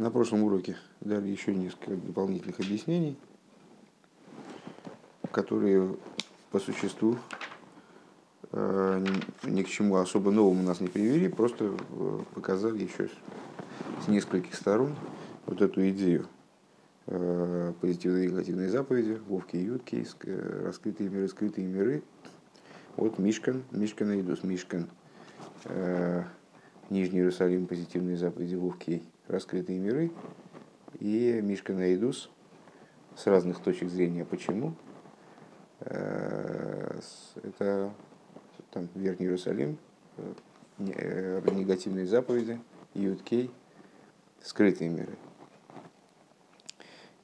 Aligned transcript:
На 0.00 0.10
прошлом 0.10 0.44
уроке 0.44 0.78
дали 1.02 1.28
еще 1.28 1.54
несколько 1.54 1.94
дополнительных 1.94 2.58
объяснений, 2.58 3.18
которые 5.30 5.94
по 6.50 6.58
существу 6.58 7.18
э, 8.50 9.04
ни 9.44 9.62
к 9.62 9.68
чему 9.68 9.96
особо 9.96 10.30
новому 10.30 10.62
нас 10.62 10.80
не 10.80 10.88
привели, 10.88 11.28
просто 11.28 11.76
э, 11.76 12.18
показали 12.34 12.82
еще 12.82 13.10
с 14.02 14.08
нескольких 14.08 14.54
сторон 14.54 14.96
вот 15.44 15.60
эту 15.60 15.86
идею 15.90 16.28
э, 17.06 17.74
позитивной 17.82 18.24
и 18.24 18.28
негативной 18.30 18.68
заповеди, 18.68 19.20
Вовки 19.28 19.56
и 19.56 19.64
Ютки, 19.64 20.06
раскрытые 20.64 21.10
миры, 21.10 21.28
скрытые 21.28 21.66
миры. 21.66 22.02
Вот 22.96 23.18
Мишкан, 23.18 23.64
Мишкан 23.70 24.12
и 24.12 24.22
Идус, 24.22 24.44
Мишкан, 24.44 24.88
Нижний 26.88 27.18
Иерусалим, 27.18 27.66
позитивные 27.66 28.16
заповеди 28.16 28.54
Вовки 28.54 29.02
раскрытые 29.30 29.78
миры, 29.78 30.10
и 30.98 31.40
Мишка 31.42 31.72
Наидус 31.72 32.30
с 33.16 33.26
разных 33.26 33.60
точек 33.60 33.88
зрения. 33.88 34.24
Почему? 34.24 34.74
Э, 35.80 37.00
это 37.42 37.92
там, 38.70 38.88
Верхний 38.94 39.26
Иерусалим, 39.26 39.78
э, 40.16 40.32
э, 40.78 41.50
негативные 41.52 42.06
заповеди, 42.06 42.60
Юткей, 42.94 43.50
скрытые 44.42 44.90
миры. 44.90 45.16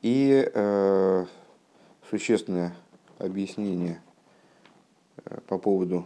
И 0.02 0.48
существенное 2.08 2.76
объяснение 3.18 4.00
по 5.48 5.58
поводу 5.58 6.04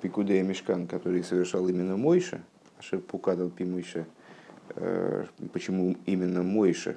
Пикудея 0.00 0.42
Мешкан, 0.42 0.86
который 0.86 1.22
совершал 1.22 1.68
именно 1.68 1.98
Мойша, 1.98 2.42
Пукадал 3.06 3.50
Пимыша, 3.50 4.06
э, 4.74 5.26
почему 5.52 5.96
именно 6.06 6.42
Мойша 6.42 6.96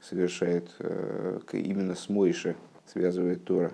совершает, 0.00 0.74
э, 0.78 1.40
именно 1.52 1.94
с 1.94 2.08
Мойша 2.08 2.56
связывает 2.86 3.44
Тора 3.44 3.72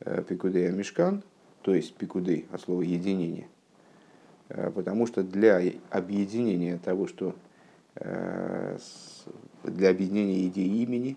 э, 0.00 0.22
Пикудея 0.26 0.72
Мешкан, 0.72 1.22
то 1.62 1.74
есть 1.74 1.94
Пикудей 1.94 2.46
от 2.50 2.62
слова 2.62 2.82
единение. 2.82 3.48
Потому 4.48 5.06
что 5.06 5.22
для 5.22 5.62
объединения 5.90 6.76
того, 6.78 7.06
что 7.06 7.36
для 7.94 9.90
объединения 9.90 10.48
идеи 10.48 10.82
имени 10.82 11.16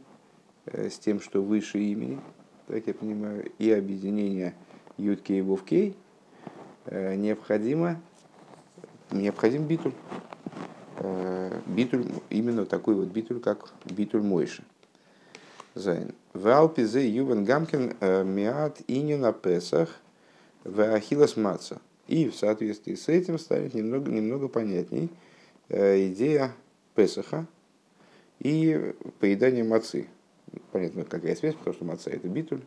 с 0.67 1.00
тем, 1.00 1.20
что 1.20 1.42
выше 1.42 1.80
имени, 1.80 2.20
так 2.67 2.86
я 2.86 2.94
понимаю, 2.94 3.52
и 3.58 3.72
объединения 3.72 4.53
Юткей 4.98 5.39
и 5.39 5.42
Вовкей, 5.42 5.95
необходимо 6.86 8.00
необходим 9.14 9.66
битуль. 9.66 9.94
Э, 10.97 11.59
битуль, 11.66 12.06
именно 12.30 12.66
такой 12.66 12.95
вот 12.95 13.08
битуль, 13.08 13.39
как 13.39 13.72
битуль 13.86 14.22
Мойши. 14.22 14.64
Зайн. 15.75 16.14
В 16.33 16.47
Алпизе 16.47 17.08
Ювен 17.08 17.45
Гамкин 17.45 17.95
э, 18.00 18.23
Миат 18.23 18.81
Ини 18.88 19.16
на 19.16 19.33
Песах 19.33 19.89
в 20.64 20.80
Ахилас 20.81 21.36
Маца. 21.36 21.81
И 22.08 22.30
в 22.30 22.36
соответствии 22.36 22.95
с 22.95 23.08
этим 23.08 23.39
станет 23.39 23.73
немного, 23.73 24.11
немного 24.11 24.47
понятней 24.47 25.09
э, 25.70 26.08
идея 26.08 26.53
Песаха 26.95 27.45
и 28.39 28.94
поедание 29.20 29.64
мацы. 29.64 30.08
Понятно, 30.72 31.05
какая 31.05 31.36
связь, 31.36 31.55
потому 31.55 31.75
что 31.75 31.86
маца 31.86 32.11
это 32.11 32.27
битуль. 32.27 32.61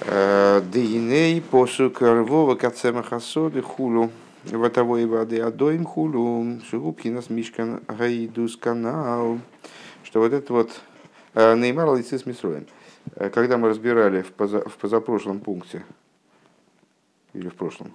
Дейней 0.00 1.40
посук 1.40 2.02
рвова 2.02 2.56
кацемахасоды 2.56 3.62
хулу. 3.62 4.10
Ватовой 4.44 5.04
воды 5.04 5.38
адоим 5.40 5.84
хулу, 5.84 6.60
шигубкинас 6.70 7.28
мишкан 7.28 7.82
гаидус 7.86 8.56
канал. 8.56 9.38
Что 10.02 10.20
вот 10.20 10.32
это 10.32 10.52
вот 10.52 10.80
э, 11.34 11.54
Неймар 11.56 11.94
лицис 11.94 12.24
Мисроем. 12.24 12.66
Э, 13.16 13.28
когда 13.28 13.58
мы 13.58 13.68
разбирали 13.68 14.22
в, 14.22 14.32
поза, 14.32 14.66
в 14.66 14.78
позапрошлом 14.78 15.40
пункте, 15.40 15.84
или 17.34 17.48
в 17.50 17.54
прошлом, 17.54 17.92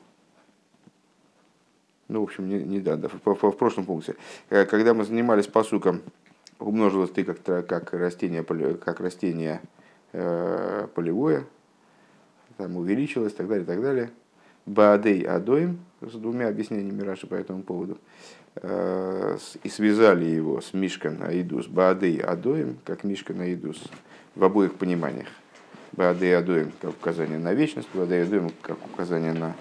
ну, 2.09 2.21
в 2.21 2.23
общем, 2.23 2.47
не, 2.47 2.61
не 2.61 2.79
да, 2.79 2.95
да 2.95 3.09
в, 3.09 3.25
в, 3.25 3.51
в 3.51 3.57
прошлом 3.57 3.85
пункте, 3.85 4.15
э, 4.51 4.65
когда 4.65 4.93
мы 4.93 5.03
занимались 5.03 5.47
посуком, 5.47 6.03
умножилось 6.59 7.09
ты 7.09 7.23
как, 7.23 7.41
как 7.41 7.91
растение, 7.93 8.43
как 8.43 8.99
растение 8.99 9.61
э, 10.13 10.87
полевое, 10.93 11.47
там 12.57 12.77
увеличилось 12.77 13.33
так 13.33 13.47
далее, 13.47 13.65
так 13.65 13.81
далее. 13.81 14.11
Баадей 14.65 15.21
Адоим, 15.21 15.79
с 16.01 16.13
двумя 16.13 16.47
объяснениями 16.47 17.01
Раши 17.03 17.27
по 17.27 17.35
этому 17.35 17.61
поводу, 17.61 17.99
э, 18.55 19.37
и 19.63 19.69
связали 19.69 20.25
его 20.25 20.59
с 20.59 20.73
Мишкан 20.73 21.21
Аидус, 21.21 21.67
Баадей 21.67 22.17
Адоим, 22.19 22.77
как 22.83 23.03
Мишкан 23.03 23.41
Аидус, 23.41 23.83
в 24.35 24.43
обоих 24.43 24.73
пониманиях. 24.73 25.27
Баадей 25.91 26.35
Адоим 26.35 26.71
как 26.81 26.91
указание 26.91 27.37
на 27.37 27.53
вечность, 27.53 27.87
Баадей 27.93 28.23
Адоим 28.23 28.49
как 28.61 28.77
указание 28.91 29.33
на 29.33 29.55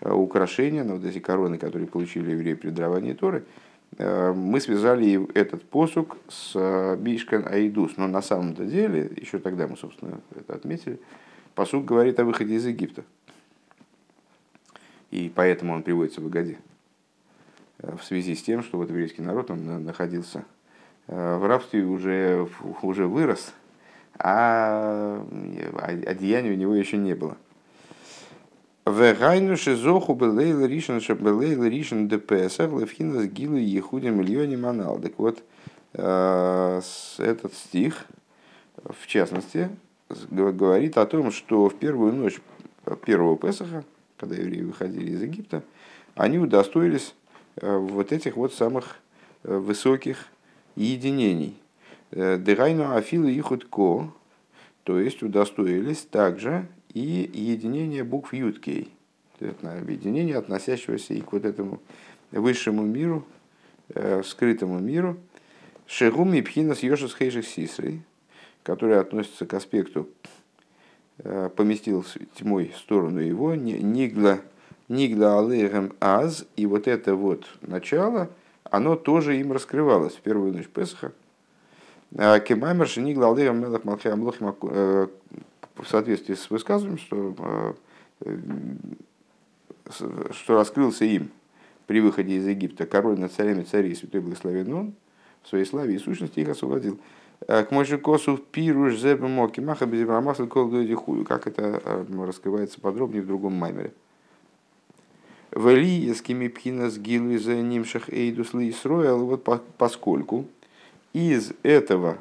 э, 0.00 0.10
украшения, 0.10 0.82
на 0.82 0.94
вот 0.94 1.04
эти 1.04 1.20
короны, 1.20 1.56
которые 1.56 1.86
получили 1.86 2.32
евреи 2.32 2.54
при 2.54 2.70
даровании 2.70 3.12
Торы, 3.12 3.44
э, 3.96 4.32
мы 4.32 4.60
связали 4.60 5.32
этот 5.34 5.62
посук 5.62 6.16
с 6.28 6.54
Мишкан 6.98 7.46
Аидус. 7.46 7.96
Но 7.96 8.08
на 8.08 8.22
самом-то 8.22 8.64
деле, 8.64 9.08
еще 9.16 9.38
тогда 9.38 9.68
мы, 9.68 9.76
собственно, 9.76 10.20
это 10.34 10.54
отметили, 10.54 10.98
посук 11.54 11.84
говорит 11.84 12.18
о 12.18 12.24
выходе 12.24 12.56
из 12.56 12.66
Египта 12.66 13.04
и 15.10 15.30
поэтому 15.34 15.74
он 15.74 15.82
приводится 15.82 16.20
в 16.20 16.26
Агаде. 16.26 16.58
Э, 17.78 17.96
в 17.96 18.04
связи 18.04 18.34
с 18.34 18.42
тем, 18.42 18.62
что 18.62 18.78
вот 18.78 18.90
еврейский 18.90 19.22
народ 19.22 19.50
он 19.50 19.84
находился 19.84 20.44
э, 21.06 21.36
в 21.36 21.46
рабстве, 21.46 21.84
уже, 21.84 22.48
уже 22.82 23.06
вырос, 23.06 23.52
а 24.18 25.24
одеяния 26.06 26.52
у 26.52 26.56
него 26.56 26.74
еще 26.74 26.96
не 26.96 27.14
было. 27.14 27.36
Вегайну 28.86 29.56
шизоху 29.56 30.14
белейл 30.14 30.64
ришен 30.64 31.00
шабелейл 31.00 31.64
ришен 31.64 32.08
депесах 32.08 32.70
левхинас 32.70 33.26
гилу 33.26 33.56
ехудим 33.56 34.18
миллионе 34.18 34.56
манал. 34.56 34.98
Так 34.98 35.18
вот, 35.18 35.42
э, 35.92 36.80
этот 37.18 37.54
стих, 37.54 38.06
в 38.76 39.06
частности, 39.06 39.68
говорит 40.30 40.96
о 40.96 41.06
том, 41.06 41.30
что 41.30 41.68
в 41.68 41.74
первую 41.74 42.14
ночь 42.14 42.40
первого 43.04 43.36
Песаха, 43.36 43.84
когда 44.18 44.36
евреи 44.36 44.62
выходили 44.62 45.12
из 45.12 45.22
Египта, 45.22 45.62
они 46.14 46.38
удостоились 46.38 47.14
э, 47.56 47.76
вот 47.76 48.12
этих 48.12 48.36
вот 48.36 48.52
самых 48.52 48.96
э, 49.44 49.56
высоких 49.56 50.26
единений. 50.74 51.56
Э, 52.10 52.36
Дегайну 52.38 52.94
афилу 52.94 53.28
и 53.28 53.40
худко, 53.40 54.12
то 54.82 54.98
есть 54.98 55.22
удостоились 55.22 56.02
также 56.02 56.66
и 56.92 57.30
единения 57.32 58.04
букв 58.04 58.34
Юткей, 58.34 58.92
объединение, 59.62 60.36
относящегося 60.36 61.14
и 61.14 61.20
к 61.20 61.32
вот 61.32 61.44
этому 61.44 61.80
высшему 62.32 62.82
миру, 62.82 63.24
скрытому 64.24 64.80
миру, 64.80 65.16
Шегуми 65.86 66.40
Пхинас 66.40 66.82
Йошес 66.82 67.14
Хейших 67.14 67.46
Сисрей, 67.46 68.02
который 68.62 68.98
относится 68.98 69.46
к 69.46 69.54
аспекту 69.54 70.08
поместил 71.56 72.04
тьмой 72.34 72.72
сторону 72.76 73.20
его, 73.20 73.54
нигла, 73.54 74.40
нигла 74.88 75.38
алейхем 75.40 75.92
аз, 76.00 76.46
и 76.56 76.66
вот 76.66 76.86
это 76.86 77.14
вот 77.14 77.46
начало, 77.60 78.30
оно 78.64 78.96
тоже 78.96 79.38
им 79.38 79.52
раскрывалось 79.52 80.14
в 80.14 80.20
первую 80.20 80.52
ночь 80.52 80.68
Песха. 80.68 81.12
А 82.16 82.38
Кемаймер 82.40 82.88
нигла 82.98 83.32
алейхем 83.32 83.60
мелах 83.60 83.84
малхи 83.84 84.08
амлохим 84.08 84.54
э, 84.62 85.08
в 85.74 85.86
соответствии 85.86 86.34
с 86.34 86.50
высказыванием, 86.50 86.98
что, 86.98 87.76
э, 88.20 88.34
что 90.32 90.54
раскрылся 90.54 91.04
им 91.04 91.30
при 91.86 92.00
выходе 92.00 92.36
из 92.36 92.46
Египта 92.46 92.86
король 92.86 93.18
над 93.18 93.32
царями 93.32 93.62
царей, 93.62 93.94
святой 93.94 94.20
благословен 94.20 94.72
он, 94.72 94.94
в 95.42 95.48
своей 95.48 95.64
славе 95.64 95.94
и 95.94 95.98
сущности 95.98 96.40
их 96.40 96.48
освободил. 96.48 96.98
К 97.46 97.70
Мойшикосу 97.70 98.36
пируш 98.36 98.96
зебе 98.96 99.26
моки 99.26 99.60
маха 99.60 99.86
безибрамасл 99.86 100.46
колдуэдихую. 100.46 101.24
Как 101.24 101.46
это 101.46 101.80
э, 101.84 102.24
раскрывается 102.26 102.80
подробнее 102.80 103.22
в 103.22 103.26
другом 103.26 103.54
маймере. 103.54 103.92
Вели 105.52 106.10
эскими 106.10 106.48
пхинас 106.48 106.98
гилу 106.98 107.38
за 107.38 107.56
нимшах 107.56 108.10
эйдус 108.10 108.52
лисроэл. 108.52 109.24
Вот 109.24 109.48
поскольку 109.78 110.46
из 111.12 111.52
этого 111.62 112.18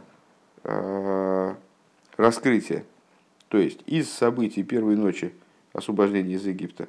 э, 0.63 1.55
раскрытия, 2.15 2.85
то 3.49 3.57
есть 3.57 3.79
из 3.85 4.09
событий 4.09 4.63
первой 4.63 4.95
ночи 4.95 5.33
освобождения 5.73 6.35
из 6.35 6.45
Египта, 6.45 6.87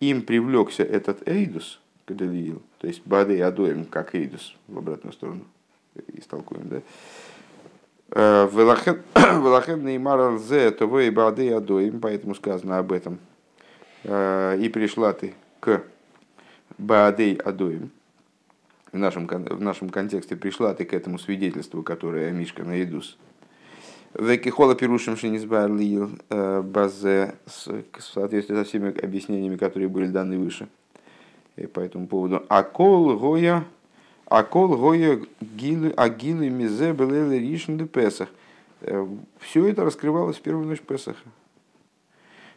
им 0.00 0.22
привлекся 0.22 0.82
этот 0.82 1.26
эйдус, 1.28 1.80
Кадалиил, 2.06 2.62
то 2.78 2.86
есть 2.86 3.02
Бадей 3.04 3.42
Адоем, 3.42 3.84
как 3.84 4.14
эйдус, 4.14 4.54
в 4.68 4.78
обратную 4.78 5.12
сторону, 5.12 5.44
истолкуем, 6.14 6.68
да, 6.68 6.82
Велахен 8.12 9.84
Неймар 9.84 10.38
Зе 10.38 10.70
Того 10.70 11.00
и 11.00 11.10
Бады 11.10 11.52
Адоим, 11.52 12.00
поэтому 12.00 12.34
сказано 12.34 12.78
об 12.78 12.92
этом. 12.92 13.18
И 14.04 14.70
пришла 14.72 15.12
ты 15.12 15.34
к 15.60 15.82
Баадей 16.78 17.36
Адоим. 17.36 17.90
в 18.92 18.98
нашем, 18.98 19.26
в 19.26 19.60
нашем 19.60 19.90
контексте 19.90 20.36
пришла 20.36 20.74
ты 20.74 20.84
к 20.84 20.94
этому 20.94 21.18
свидетельству, 21.18 21.82
которое 21.82 22.32
Мишка 22.32 22.64
на 22.64 22.82
Идус. 22.82 23.16
Векихола 24.14 24.74
пирушим 24.74 25.16
шинизбарлил 25.16 26.10
э, 26.30 26.62
базе 26.62 27.36
в 27.46 28.02
соответствии 28.02 28.56
со 28.56 28.64
всеми 28.64 28.98
объяснениями, 28.98 29.56
которые 29.56 29.88
были 29.88 30.08
даны 30.08 30.36
выше. 30.36 30.68
И 31.56 31.66
по 31.66 31.78
этому 31.78 32.08
поводу. 32.08 32.44
Акол 32.48 33.16
гоя, 33.16 33.64
акол 34.30 34.76
гоя 34.76 35.20
гилы, 35.40 35.92
агилы 35.96 36.48
мизе 36.48 36.92
белеле 36.92 37.38
ришн 37.38 37.76
де 37.76 37.84
песах. 37.84 38.28
Э, 38.80 39.06
Все 39.40 39.66
это 39.66 39.84
раскрывалось 39.84 40.38
в 40.38 40.40
первую 40.40 40.66
ночь 40.66 40.80
Песаха. 40.80 41.28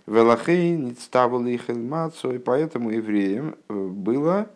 Велахей 0.06 0.78
ництавал 0.78 1.46
их 1.46 1.70
и 1.70 2.38
поэтому 2.38 2.92
евреям 2.92 3.56
э, 3.68 3.74
было 3.74 4.50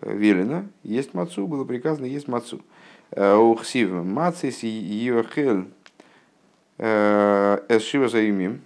велено 0.00 0.66
есть 0.84 1.14
мацу, 1.14 1.46
было 1.46 1.64
приказано 1.64 2.06
есть 2.06 2.28
мацу. 2.28 2.60
Ухсив 3.10 3.90
мацис 3.90 4.62
йохель 4.62 5.64
эсшива 6.78 8.08
заимим. 8.08 8.60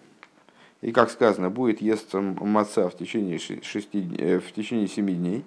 И 0.85 0.93
как 0.93 1.11
сказано, 1.11 1.49
будет 1.49 1.81
есть 1.81 2.13
маца 2.13 2.91
в 2.91 2.99
течение, 2.99 3.39
шести, 3.39 4.07
э, 4.19 4.39
в 4.39 4.53
течение 4.53 4.87
семи 4.87 5.15
дней. 5.15 5.43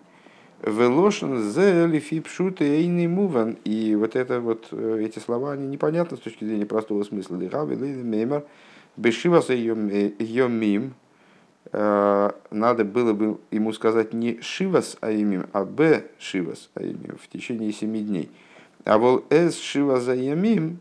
Велошен 0.64 1.52
зелифи 1.52 2.20
пшут 2.20 2.62
эйный 2.62 3.08
муван. 3.08 3.58
И 3.64 3.96
вот 3.96 4.16
это 4.16 4.40
вот, 4.42 4.68
э, 4.72 5.04
эти 5.04 5.20
слова, 5.20 5.52
они 5.54 5.68
непонятны 5.68 6.18
с 6.18 6.20
точки 6.20 6.46
зрения 6.46 6.66
простого 6.66 7.04
смысла. 7.04 7.38
Лихави 7.38 7.76
лейли 7.76 8.02
меймер. 8.02 8.44
Бешива 8.96 9.44
йомим. 9.50 10.94
Э, 11.72 12.32
надо 12.50 12.84
было 12.86 13.14
бы 13.14 13.40
ему 13.52 13.72
сказать 13.74 14.14
не 14.14 14.42
шивас 14.42 14.98
аимим, 15.02 15.46
а 15.54 15.64
б 15.64 16.06
шивас 16.18 16.70
аимим 16.74 17.18
в 17.22 17.28
течение 17.28 17.72
семи 17.72 18.02
дней. 18.02 18.32
А 18.84 18.98
вол 18.98 19.24
эс 19.30 19.60
шива 19.60 20.00
заямим 20.00 20.80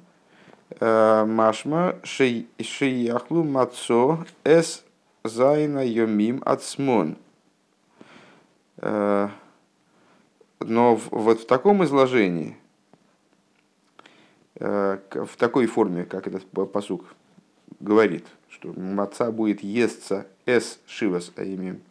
משמע 0.81 1.97
שיאכלו 2.05 3.45
מצה 3.45 4.25
את 4.45 4.85
ז' 5.25 5.85
הימים 5.85 6.41
עצמן. 6.45 7.17
Но 10.61 10.97
вот 11.11 11.41
в 11.41 11.47
таком 11.47 11.85
изложении, 11.85 12.57
в 14.59 15.37
такой 15.37 15.67
форме, 15.67 16.05
как 16.05 16.27
этот 16.27 16.47
посук 16.73 17.05
говорит, 17.81 18.25
что 18.49 18.73
маца 18.73 19.31
будет 19.31 19.63
есться 19.63 20.27
את 20.47 20.81
שבעת 20.87 21.31
הימים, 21.37 21.83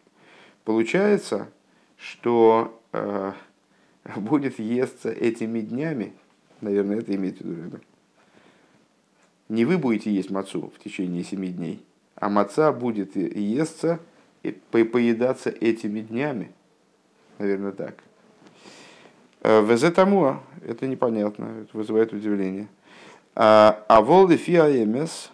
получается, 0.63 1.47
что 1.97 2.81
э, 2.91 3.33
будет 4.15 4.57
естся 4.59 5.11
этими 5.11 5.61
днями, 5.61 6.13
наверное, 6.61 6.99
это 6.99 7.13
имеет 7.15 7.39
в 7.39 7.47
виду, 7.47 7.79
не 9.47 9.65
вы 9.65 9.77
будете 9.77 10.11
есть 10.11 10.31
мацу 10.31 10.71
в 10.75 10.83
течение 10.83 11.23
семи 11.23 11.49
дней, 11.49 11.85
а 12.15 12.29
маца 12.29 12.71
будет 12.71 13.15
естся 13.15 13.99
и 14.41 14.51
поедаться 14.51 15.49
этими 15.49 16.01
днями. 16.01 16.51
Наверное, 17.37 17.71
так. 17.71 17.95
Э, 19.47 19.63
Везе 19.63 19.91
тому, 19.91 20.39
это 20.65 20.87
непонятно, 20.87 21.61
это 21.61 21.77
вызывает 21.77 22.11
удивление. 22.11 22.67
А, 23.35 23.85
а 23.87 24.01
волды 24.01 24.37
фиаемес 24.37 25.29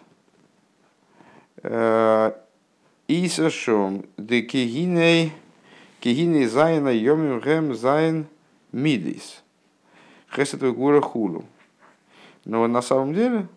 э, 1.62 2.32
Исашом, 3.08 4.04
де 4.18 4.42
кигиней, 4.42 5.32
כי 6.00 6.22
הנה 6.22 6.44
ז' 6.44 6.90
הימים 6.90 7.40
הם 7.40 7.74
ז' 7.74 8.26
מידות. 8.70 9.42
חסד 10.30 10.60
גבורה 10.60 11.00
וכולו. 11.00 11.46
Но 12.44 12.66
на 12.66 12.82
самом 12.82 13.14
деле 13.14 13.48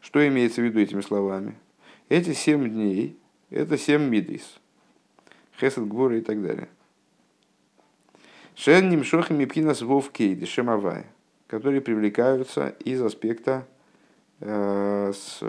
что 0.00 0.26
имеется 0.26 0.62
в 0.62 0.64
виду 0.64 0.80
этими 0.80 1.02
словами? 1.02 1.54
Эти 2.08 2.32
семь 2.32 2.66
дней– 2.70 3.18
это 3.50 3.76
семь 3.76 4.08
мидис. 4.08 4.58
Хесед, 5.60 5.86
Гвура 5.86 6.16
и 6.16 6.22
так 6.22 6.40
далее. 6.40 6.68
שהן 8.58 8.88
נמשכים 8.88 9.40
מבחינת 9.40 9.82
ו"ה 9.82 10.44
דשם 10.44 10.72
הוי', 10.72 11.06
которые 11.46 11.80
привлекаются 11.80 12.74
из 12.80 13.00
аспекта 13.00 13.64
э, 14.40 15.12
с 15.14 15.40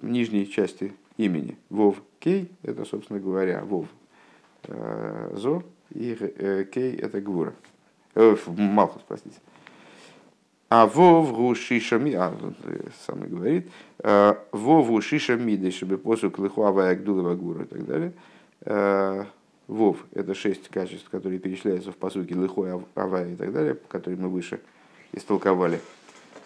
нижней 0.00 0.48
части 0.48 0.92
имени. 1.16 1.58
Вов 1.70 1.96
Кей– 2.20 2.52
это, 2.62 2.84
собственно 2.84 3.18
говоря, 3.18 3.64
Вов 3.64 3.86
э, 4.68 5.32
Зо, 5.34 5.64
и 5.90 6.16
э, 6.20 6.64
Кей– 6.72 6.94
это 6.98 7.20
Гвура. 7.20 7.52
Э, 8.14 8.36
Малхус, 8.46 9.02
простите. 9.08 9.40
А 10.68 10.86
вовгу 10.86 11.52
шишами, 11.56 12.12
а 12.12 12.32
самый 13.04 13.28
говорит, 13.28 13.72
«Э, 13.98 14.36
вовгу 14.52 15.00
шишами, 15.00 15.68
чтобы 15.70 15.98
посук 15.98 16.38
лихуава 16.38 16.90
агдулова 16.90 17.34
гура 17.34 17.64
и 17.64 17.66
так 17.66 17.84
далее. 17.86 18.12
«Э, 19.72 19.74
вов– 19.74 19.96
это 20.12 20.34
шесть 20.34 20.68
качеств, 20.68 21.08
которые 21.08 21.38
перечисляются 21.38 21.92
в 21.92 21.96
посуке 21.96 22.34
лихой 22.34 22.72
авая 22.94 23.32
и 23.32 23.36
так 23.36 23.52
далее, 23.52 23.76
которые 23.88 24.20
мы 24.20 24.28
выше 24.28 24.60
истолковали 25.12 25.80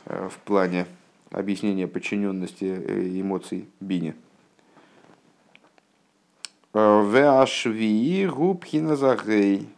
э, 0.06 0.28
в 0.28 0.38
плане 0.38 0.86
объяснения 1.30 1.88
подчиненности 1.88 3.20
эмоций 3.20 3.68
бине. 3.80 4.14
Веашви 6.72 8.26
губхина 8.26 8.96
загей. 8.96 9.68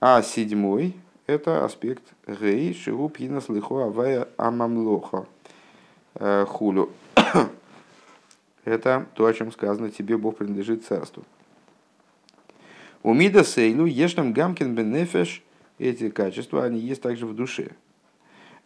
А 0.00 0.22
седьмой 0.22 0.94
это 1.26 1.64
аспект 1.64 2.02
гей 2.26 2.74
шигу 2.74 3.08
пхинас 3.08 3.48
лихо 3.48 3.86
авая 3.86 4.28
амамлоха 4.36 5.26
э, 6.16 6.44
хулю. 6.46 6.90
Это 8.64 9.06
то, 9.14 9.26
о 9.26 9.32
чем 9.32 9.52
сказано, 9.52 9.90
тебе 9.90 10.16
Бог 10.16 10.36
принадлежит 10.36 10.84
царству. 10.84 11.24
У 13.04 13.12
мида 13.12 13.44
сейлу 13.44 13.84
ешнам 13.84 14.32
гамкин 14.32 14.74
бенефеш, 14.74 15.42
эти 15.78 16.08
качества, 16.08 16.64
они 16.64 16.80
есть 16.80 17.02
также 17.02 17.26
в 17.26 17.34
душе. 17.34 17.72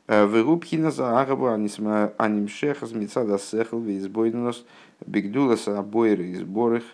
Э, 0.07 0.27
Вырубхина 0.27 0.93
за 0.93 1.21
арабу 1.21 1.49
анимшеха 1.49 2.87
смицада 2.87 3.39
сехл 3.39 3.81
визбойнос 3.81 4.65
бигдуласа 5.05 5.81
обойры 5.81 6.27
и 6.27 6.37
сборых 6.37 6.85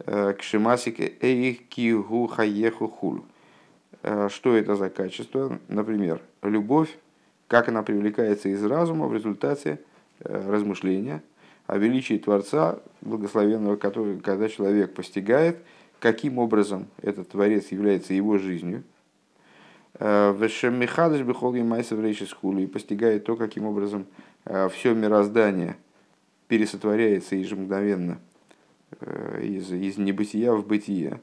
э, 0.00 0.34
кшимасике 0.34 1.14
эйх 1.22 1.66
кигу 1.68 2.26
хаеху 2.26 2.88
хулю. 2.88 3.24
Э, 4.02 4.28
что 4.30 4.54
это 4.54 4.76
за 4.76 4.90
качество. 4.90 5.58
Например, 5.68 6.20
любовь, 6.42 6.90
как 7.48 7.68
она 7.68 7.82
привлекается 7.82 8.50
из 8.50 8.62
разума 8.62 9.06
в 9.06 9.14
результате 9.14 9.80
э, 10.20 10.50
размышления 10.50 11.22
о 11.66 11.78
величии 11.78 12.18
Творца, 12.18 12.80
благословенного, 13.00 13.76
который, 13.76 14.20
когда 14.20 14.50
человек 14.50 14.92
постигает, 14.92 15.56
каким 16.02 16.38
образом 16.38 16.88
этот 17.00 17.28
Творец 17.28 17.68
является 17.68 18.12
его 18.12 18.36
жизнью, 18.36 18.82
э, 20.00 20.34
Вешем 20.36 20.74
Михадыш 20.80 21.22
Бехолги 21.22 21.60
Майсов 21.60 22.00
и 22.02 22.66
постигает 22.66 23.24
то, 23.24 23.36
каким 23.36 23.66
образом 23.66 24.06
все 24.72 24.92
мироздание 24.92 25.76
пересотворяется 26.48 27.36
ежемгновенно 27.36 28.18
из, 29.40 29.70
из 29.70 29.98
небытия 29.98 30.50
в 30.50 30.66
бытие. 30.66 31.20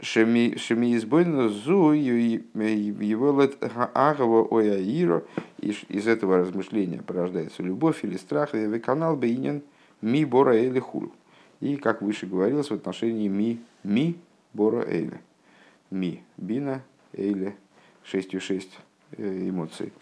Шеми 0.00 0.56
избойно 0.96 1.48
зу 1.48 1.92
его 1.92 3.48
агава 3.94 4.48
ояиро. 4.50 5.22
Из 5.58 6.08
этого 6.08 6.38
размышления 6.38 7.02
порождается 7.06 7.62
любовь 7.62 8.04
или 8.04 8.16
страх. 8.16 8.56
И 8.56 8.78
канал 8.80 9.16
бейнен 9.16 9.62
ми 10.02 10.24
бора 10.24 10.56
эли 10.56 10.80
хул. 10.80 11.12
И, 11.60 11.76
как 11.76 12.02
выше 12.02 12.26
говорилось, 12.26 12.70
в 12.70 12.74
отношении 12.74 13.28
ми, 13.28 13.58
ми 13.84 14.16
бора 14.54 14.82
эли. 14.82 15.20
Ми, 15.90 16.22
бина, 16.36 16.82
шестью 18.04 18.40
шесть 18.40 18.78
э, 19.12 19.48
эмоций. 19.48 19.92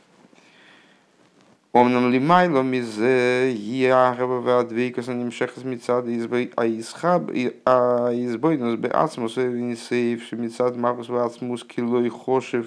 Омнам 1.73 2.11
лимайло 2.11 2.63
миз 2.63 2.97
ягава 2.97 4.41
вадвейкас 4.41 5.09
аним 5.09 5.31
шехас 5.31 5.65
мицад 5.65 6.07
избой 6.07 6.51
а 6.57 6.67
исхаб 6.67 7.31
а 7.65 8.11
избойнус 8.13 8.79
бе 8.79 8.89
ацмус 8.89 9.37
винисейв 9.37 10.33
мицад 10.33 10.77
магус 10.77 11.09
вацмус 11.09 11.65
килой 11.65 12.09
хошев 12.09 12.67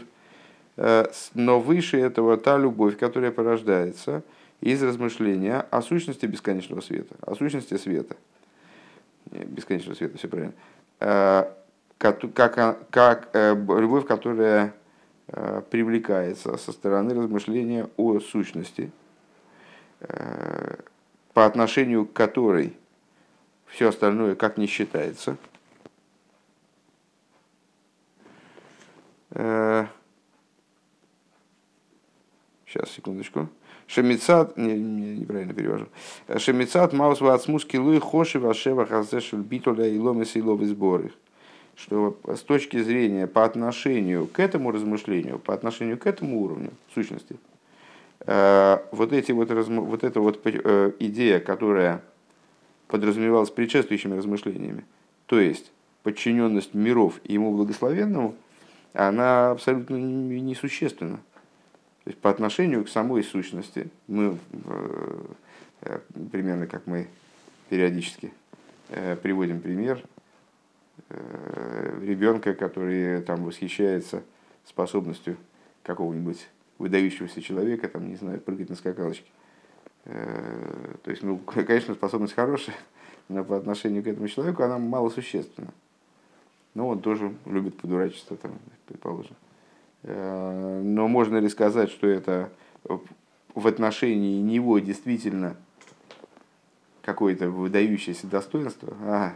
но 1.34 1.60
выше 1.60 2.00
этого 2.00 2.38
та 2.38 2.58
любовь, 2.58 2.98
которая 2.98 3.32
порождается 3.32 4.24
из 4.62 4.82
размышления 4.82 5.66
о 5.70 5.82
сущности 5.82 6.26
бесконечного 6.26 6.82
света, 6.82 7.16
о 7.22 7.36
сущности 7.36 7.78
света. 7.78 8.16
Бесконечного 9.32 9.96
света, 9.96 10.18
все 10.18 10.28
правильно. 10.28 10.54
Как, 11.00 12.20
как, 12.34 12.90
как 12.90 13.30
любовь, 13.34 14.06
которая 14.06 14.74
Э, 15.34 15.62
привлекается 15.70 16.58
со 16.58 16.74
стороны 16.74 17.14
размышления 17.14 17.90
о 17.96 18.20
сущности, 18.20 18.92
э, 20.02 20.76
по 21.34 21.46
отношению 21.46 22.06
к 22.06 22.12
которой 22.12 22.76
все 23.68 23.88
остальное 23.88 24.36
как 24.36 24.58
не 24.58 24.68
считается. 24.68 25.38
Э, 29.30 29.86
Сейчас, 32.66 32.90
секундочку. 32.92 33.48
Шемицат, 33.94 34.56
не, 34.56 34.74
не, 34.74 35.18
неправильно 35.18 35.54
перевожу. 35.54 35.88
Шемицат 36.38 36.94
маус 36.94 37.20
вацмуски 37.20 37.76
луи 37.76 38.00
хоши 38.00 38.40
вашева 38.40 38.86
хазешель 38.86 39.40
битуля 39.40 39.86
и 39.86 39.98
ломес 39.98 40.38
и 40.38 40.42
ловы 40.42 40.66
сборы. 40.68 41.12
Что 41.76 42.18
с 42.26 42.40
точки 42.40 42.82
зрения 42.82 43.28
по 43.28 43.44
отношению 43.44 44.28
к 44.28 44.40
этому 44.40 44.72
размышлению, 44.72 45.40
по 45.40 45.54
отношению 45.54 45.98
к 45.98 46.08
этому 46.08 46.42
уровню 46.42 46.72
сущности, 46.94 47.36
э, 48.22 48.78
вот, 48.94 49.12
эти 49.12 49.34
вот, 49.34 49.52
вот 49.52 50.04
эта 50.06 50.22
вот 50.22 50.40
э, 50.46 50.92
идея, 51.00 51.42
которая 51.42 52.02
подразумевалась 52.88 53.50
предшествующими 53.50 54.16
размышлениями, 54.16 54.86
то 55.26 55.38
есть 55.38 55.70
подчиненность 56.04 56.74
миров 56.74 57.20
и 57.26 57.34
ему 57.34 57.52
благословенному, 57.52 58.36
она 58.94 59.52
абсолютно 59.52 59.96
несущественна. 59.96 61.20
То 62.04 62.10
есть 62.10 62.20
по 62.20 62.32
отношению 62.32 62.84
к 62.84 62.90
самой 62.90 63.24
сущности, 63.24 63.92
мы, 64.08 64.38
э, 64.52 65.26
э, 65.82 66.00
примерно 66.32 66.66
как 66.66 66.88
мы 66.88 67.08
периодически 67.70 68.34
э, 68.90 69.16
приводим 69.16 69.62
пример 69.62 70.04
ребенка, 72.02 72.54
который 72.54 73.22
там 73.22 73.44
восхищается 73.44 74.24
способностью 74.64 75.36
какого-нибудь 75.84 76.48
выдающегося 76.78 77.42
человека, 77.42 77.90
там, 77.90 78.08
не 78.08 78.16
знаю, 78.16 78.40
прыгать 78.40 78.70
на 78.70 78.76
скакалочке. 78.76 79.26
То 80.06 81.10
есть, 81.12 81.22
ну, 81.24 81.38
конечно, 81.46 81.96
способность 81.96 82.34
хорошая, 82.34 82.76
но 83.28 83.44
по 83.44 83.58
отношению 83.58 84.04
к 84.04 84.08
этому 84.08 84.30
человеку 84.30 84.64
она 84.64 84.78
мало 84.78 85.10
существенна. 85.10 85.74
Но 86.76 86.88
он 86.88 87.02
тоже 87.02 87.34
любит 87.46 87.76
подурачиться, 87.78 88.36
там, 88.38 88.54
предположим. 88.88 89.36
Э, 91.12 91.14
но 91.14 91.18
можно 91.20 91.38
ли 91.38 91.50
сказать, 91.50 91.90
что 91.90 92.08
это 92.08 92.50
в 93.54 93.68
отношении 93.68 94.42
него 94.42 94.80
действительно 94.80 95.56
какое-то 97.02 97.50
выдающееся 97.50 98.28
достоинство? 98.28 98.96
А, 99.02 99.34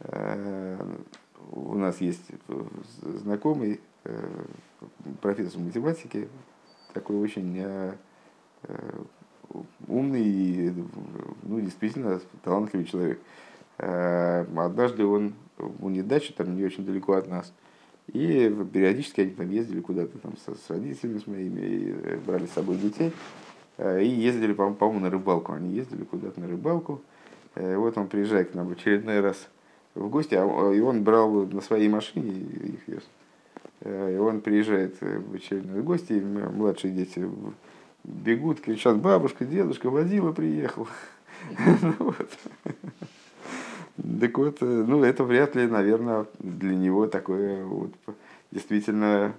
э, 0.00 0.78
у 1.52 1.74
нас 1.78 2.00
есть 2.00 2.24
знакомый 3.02 3.80
э, 4.04 4.44
профессор 5.22 5.60
математики, 5.60 6.28
такой 6.92 7.16
очень 7.16 7.94
умный 9.86 10.24
и 10.24 10.74
ну, 11.42 11.60
действительно 11.60 12.20
талантливый 12.42 12.86
человек. 12.86 13.20
Однажды 13.78 15.04
он, 15.04 15.34
у 15.58 15.90
дача 16.02 16.32
там 16.32 16.56
не 16.56 16.64
очень 16.64 16.84
далеко 16.84 17.12
от 17.12 17.28
нас– 17.28 17.52
и 18.12 18.54
периодически 18.72 19.22
они 19.22 19.30
там 19.32 19.50
ездили 19.50 19.80
куда-то 19.80 20.18
там 20.18 20.34
с, 20.36 20.66
с 20.66 20.70
родителями 20.70 21.18
с 21.18 21.26
моими, 21.26 21.60
и 21.60 21.90
э, 21.90 22.18
брали 22.24 22.46
с 22.46 22.52
собой 22.52 22.76
детей. 22.76 23.12
Э, 23.78 24.02
и 24.02 24.06
ездили, 24.06 24.52
по-моему, 24.52 25.00
на 25.00 25.10
рыбалку. 25.10 25.52
Они 25.52 25.74
ездили 25.74 26.04
куда-то 26.04 26.40
на 26.40 26.46
рыбалку. 26.46 27.00
И 27.56 27.60
э, 27.60 27.76
вот 27.76 27.98
он 27.98 28.06
приезжает 28.06 28.50
к 28.50 28.54
нам 28.54 28.68
в 28.68 28.72
очередной 28.72 29.20
раз 29.20 29.48
в 29.94 30.08
гости, 30.08 30.34
а, 30.34 30.72
и 30.72 30.80
он 30.80 31.02
брал 31.02 31.46
на 31.46 31.60
своей 31.60 31.88
машине 31.88 32.32
их 32.32 32.86
вез. 32.86 33.02
И 33.84 34.16
он 34.16 34.40
приезжает 34.40 34.96
в 35.00 35.34
очередной 35.34 35.82
гости, 35.82 36.14
и 36.14 36.20
младшие 36.20 36.92
дети 36.92 37.28
бегут, 38.04 38.60
кричат, 38.60 38.98
бабушка, 38.98 39.44
дедушка, 39.44 39.90
водила 39.90 40.32
приехал. 40.32 40.88
Так 43.96 44.36
вот, 44.36 44.58
э, 44.60 44.64
ну, 44.64 45.02
это 45.02 45.24
вряд 45.24 45.54
ли, 45.56 45.66
наверное, 45.66 46.26
для 46.38 46.74
него 46.74 47.06
такое 47.06 47.64
вот 47.64 47.92
действительно 48.50 49.34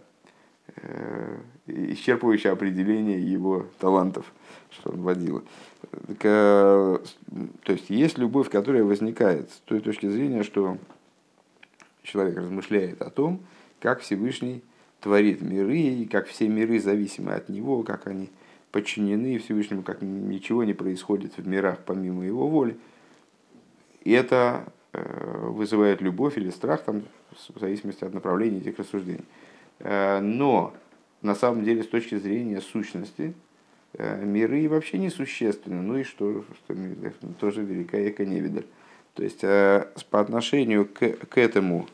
э, 0.75 1.37
исчерпывающее 1.67 2.49
определение 2.49 3.21
его 3.21 3.67
талантов, 3.79 4.25
что 4.71 4.91
он 4.91 5.01
водил. 5.01 5.43
Так, 5.91 6.17
э, 6.23 6.97
то 7.63 7.71
есть 7.71 7.89
есть 7.89 8.17
любовь, 8.17 8.49
которая 8.49 8.83
возникает 8.83 9.51
с 9.51 9.59
той 9.65 9.79
точки 9.79 10.09
зрения, 10.09 10.43
что 10.43 10.77
человек 12.03 12.37
размышляет 12.37 13.01
о 13.01 13.09
том, 13.11 13.41
как 13.79 14.01
Всевышний 14.01 14.63
творит 15.01 15.41
миры, 15.41 15.77
и 15.77 16.05
как 16.05 16.27
все 16.27 16.47
миры 16.47 16.79
зависимы 16.79 17.33
от 17.33 17.49
него, 17.49 17.83
как 17.83 18.07
они 18.07 18.29
подчинены 18.71 19.37
Всевышнему, 19.37 19.83
как 19.83 20.01
ничего 20.01 20.63
не 20.63 20.73
происходит 20.73 21.37
в 21.37 21.47
мирах 21.47 21.79
помимо 21.85 22.25
его 22.25 22.47
воли. 22.47 22.77
И 24.07 24.11
это 24.11 24.63
э, 24.93 25.49
вызывает 25.49 25.99
любовь 25.99 26.37
или 26.37 26.49
страх, 26.49 26.81
там, 26.83 27.03
в 27.53 27.59
зависимости 27.59 28.05
от 28.05 28.13
направления 28.13 28.59
этих 28.59 28.79
рассуждений. 28.79 29.25
Э, 29.79 30.21
но 30.21 30.73
на 31.21 31.35
самом 31.35 31.65
деле, 31.65 31.83
с 31.83 31.87
точки 31.89 32.15
зрения 32.15 32.61
сущности, 32.61 33.33
э, 33.95 34.23
миры 34.23 34.69
вообще 34.69 34.97
несущественны. 34.97 35.81
Ну 35.81 35.97
и 35.97 36.03
что, 36.03 36.45
что 36.55 36.73
тоже 37.37 37.63
великая 37.65 38.07
эко-невидаль. 38.07 38.63
То 39.13 39.23
есть 39.23 39.41
по 39.41 40.21
отношению 40.21 40.85
к, 40.85 40.99
к 41.27 41.37
этому 41.37 41.85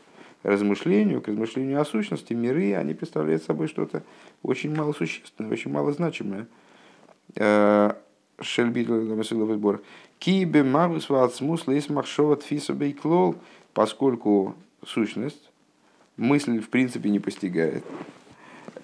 размышлению, 0.43 1.19
к 1.19 1.29
размышлению 1.29 1.81
о 1.81 1.85
сущности, 1.85 2.33
миры, 2.33 2.75
они 2.75 2.93
представляют 2.93 3.41
собой 3.41 3.67
что-то 3.67 4.03
очень 4.43 4.75
малосущественное, 4.75 5.51
очень 5.51 5.71
малозначимое. 5.71 6.45
Шельбитл. 8.41 9.75
Кибе 10.19 10.63
магус 10.63 11.09
вацмус 11.09 11.67
лейс 11.67 11.89
махшова 11.89 12.37
тфиса 12.37 12.73
бейклол, 12.73 13.35
поскольку 13.73 14.55
сущность 14.85 15.51
мысль 16.15 16.59
в 16.59 16.69
принципе 16.69 17.09
не 17.09 17.19
постигает. 17.19 17.83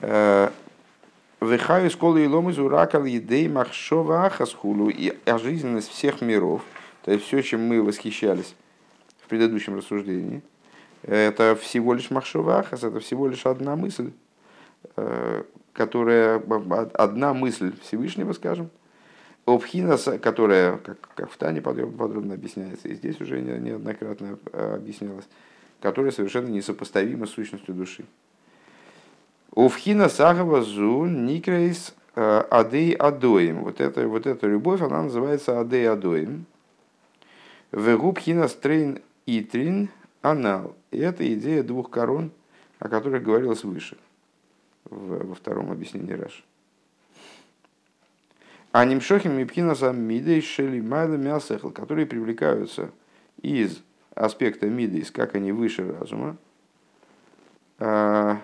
Вехаю 0.02 1.90
сколы 1.90 2.26
и 2.26 2.28
лом 2.28 2.50
из 2.50 2.60
уракал 2.60 3.06
едей 3.06 3.48
махшова 3.48 4.26
ахасхулу 4.26 4.90
и 4.90 5.14
жизненность 5.42 5.90
всех 5.90 6.22
миров, 6.22 6.62
то 7.06 7.12
есть 7.12 7.26
все, 7.26 7.42
чем 7.42 7.66
мы 7.66 7.82
восхищались 7.82 8.56
в 9.22 9.28
предыдущем 9.30 9.78
рассуждении, 9.78 10.42
это 11.04 11.56
всего 11.56 11.94
лишь 11.94 12.12
махшова 12.12 12.60
ахас, 12.60 12.84
это 12.84 13.00
всего 13.00 13.28
лишь 13.28 13.46
одна 13.46 13.78
мысль, 13.78 14.12
которая, 15.72 16.44
одна 16.96 17.34
мысль 17.34 17.72
Всевышнего, 17.84 18.34
скажем, 18.34 18.70
Обхинас, 19.46 20.08
которая, 20.22 20.78
как, 20.78 21.00
как 21.16 21.32
в 21.32 21.38
Тане 21.38 21.62
подробно, 21.62 21.98
подробно 21.98 22.34
объясняется, 22.36 22.88
и 22.88 22.96
здесь 22.96 23.20
уже 23.20 23.42
неоднократно 23.42 24.38
э, 24.52 24.76
объяснялось, 24.76 25.26
которая 25.82 26.12
совершенно 26.12 26.48
несопоставима 26.48 27.26
с 27.26 27.32
сущностью 27.32 27.74
души. 27.74 28.06
Увхина 29.52 30.10
сагава 30.10 30.62
зу 30.62 31.06
никрейс 31.06 31.96
э, 32.16 32.44
адей 32.50 32.94
адоим. 32.94 33.64
Вот 33.64 33.82
эта, 33.82 34.08
вот 34.08 34.28
эта 34.28 34.48
любовь, 34.48 34.82
она 34.82 35.04
называется 35.04 35.60
адей 35.60 35.90
адоим. 35.90 36.46
Вегубхина 37.72 38.48
стрейн 38.48 39.02
итрин 39.26 39.90
анал. 40.22 40.76
И 40.92 41.00
это 41.00 41.32
идея 41.34 41.64
двух 41.64 41.90
корон, 41.90 42.32
о 42.80 42.90
которых 42.90 43.24
говорилось 43.24 43.64
выше, 43.64 43.98
во 44.86 45.36
втором 45.36 45.72
объяснении 45.72 46.14
Раши. 46.14 46.44
А 48.72 48.86
нимшохим 48.86 49.38
мипхинаса 49.38 49.92
мидей 49.92 50.42
шели 50.42 50.80
майла 50.80 51.16
мясехл, 51.16 51.70
которые 51.70 52.06
привлекаются 52.06 52.92
из 53.42 53.82
аспекта 54.14 54.68
мидейс, 54.68 55.10
как 55.10 55.34
они 55.36 55.52
выше 55.52 55.92
разума. 55.92 56.38
А, 57.80 58.38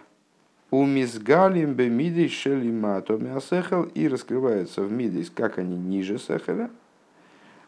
у 0.72 0.86
мизгалим 0.86 1.74
бе 1.74 1.90
мидей 1.90 2.30
шели 2.30 2.72
мато 2.72 3.18
мясехл 3.18 3.84
и 3.84 4.08
раскрываются 4.08 4.82
в 4.82 4.92
мидейс, 4.92 5.30
как 5.30 5.60
они 5.60 5.78
ниже 5.78 6.18
сехеля. 6.18 6.72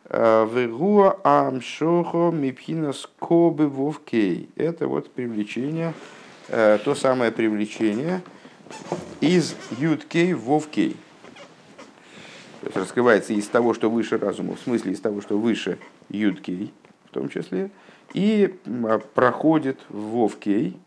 А, 0.06 0.46
Вегуа 0.46 1.20
амшохо 1.24 2.32
мипхинас 2.32 3.08
кобы 3.20 3.68
вовкей. 3.68 4.50
Это 4.56 4.88
вот 4.88 5.12
привлечение, 5.12 5.94
э, 6.48 6.80
то 6.84 6.96
самое 6.96 7.32
привлечение 7.32 8.24
из 9.22 9.56
юткей 9.78 10.34
вовкей 10.34 10.98
то 12.62 12.66
есть 12.66 12.78
раскрывается 12.78 13.34
из 13.34 13.48
того, 13.48 13.74
что 13.74 13.90
выше 13.90 14.18
разума, 14.18 14.56
в 14.56 14.60
смысле 14.60 14.94
из 14.94 15.00
того, 15.00 15.22
что 15.22 15.38
выше 15.38 15.78
Юдкей, 16.10 16.74
в 17.06 17.12
том 17.12 17.30
числе, 17.30 17.70
и 18.14 18.56
а, 18.66 19.00
проходит 19.00 19.80
в 19.90 20.00
Вовкей 20.12 20.80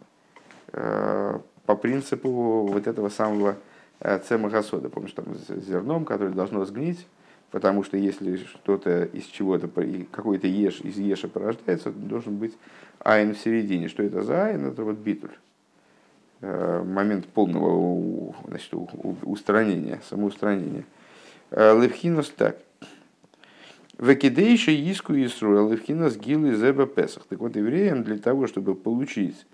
э, 0.73 1.39
по 1.67 1.77
принципу 1.77 2.67
вот 2.67 2.87
этого 2.87 3.09
самого 3.09 3.57
э, 4.01 4.19
цемагасода, 4.19 4.89
помнишь, 4.89 5.13
там 5.13 5.27
с 5.35 5.65
зерном, 5.67 6.05
которое 6.05 6.33
должно 6.33 6.65
сгнить, 6.65 7.07
потому 7.51 7.85
что 7.85 7.97
если 7.97 8.37
что-то 8.37 9.05
из 9.05 9.25
чего-то, 9.27 9.69
какой-то 10.11 10.47
еш 10.47 10.81
из 10.81 10.99
еша 10.99 11.29
порождается, 11.29 11.91
должен 11.91 12.37
быть 12.37 12.57
айн 13.01 13.35
в 13.35 13.39
середине. 13.39 13.89
Что 13.89 14.03
это 14.03 14.23
за 14.23 14.47
айн? 14.47 14.67
Это 14.67 14.83
вот 14.83 14.97
битуль. 14.97 15.37
Э, 16.41 16.83
момент 16.83 17.27
полного 17.27 18.35
значит, 18.49 18.73
устранения, 19.23 20.01
самоустранения. 20.09 20.85
Левхинус 21.51 22.31
так. 22.31 22.59
Векидейши 23.99 24.73
иску 24.73 25.15
Исруэл 25.15 25.71
Левхинус 25.73 26.17
гилы 26.17 26.55
зеба 26.55 26.87
Песах. 26.87 27.25
Так 27.29 27.39
вот, 27.41 27.57
евреям 27.57 28.03
для 28.03 28.19
того, 28.19 28.47
чтобы 28.47 28.75
получить 28.75 29.47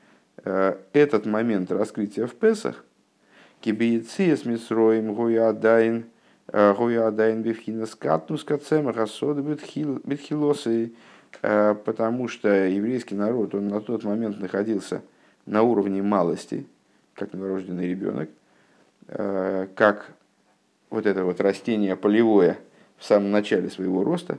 этот 0.45 1.27
момент 1.27 1.73
раскрытия 1.73 2.27
в 2.27 2.35
Песах, 2.35 2.85
Кибиеция 3.61 4.37
с 4.37 4.45
Мисроем 4.45 5.15
Гуядайн 5.15 6.05
Гуядайн 6.53 7.43
Бифхина 7.43 7.87
Скатнус 7.87 8.45
Кацем 8.45 8.89
Расода 8.89 9.43
Битхилосы, 9.43 10.93
потому 11.41 12.29
что 12.29 12.49
еврейский 12.69 13.17
народ, 13.17 13.55
он 13.55 13.67
на 13.69 13.81
тот 13.81 14.05
момент 14.05 14.39
находился 14.39 15.03
на 15.47 15.63
уровне 15.63 16.03
малости, 16.03 16.67
как 17.15 17.33
новорожденный 17.33 17.89
ребенок, 17.89 18.29
как 19.09 20.13
вот 20.91 21.07
это 21.07 21.25
вот 21.25 21.41
растение 21.41 21.97
полевое 21.97 22.59
в 22.99 23.05
самом 23.05 23.31
начале 23.31 23.71
своего 23.71 24.05
роста, 24.05 24.39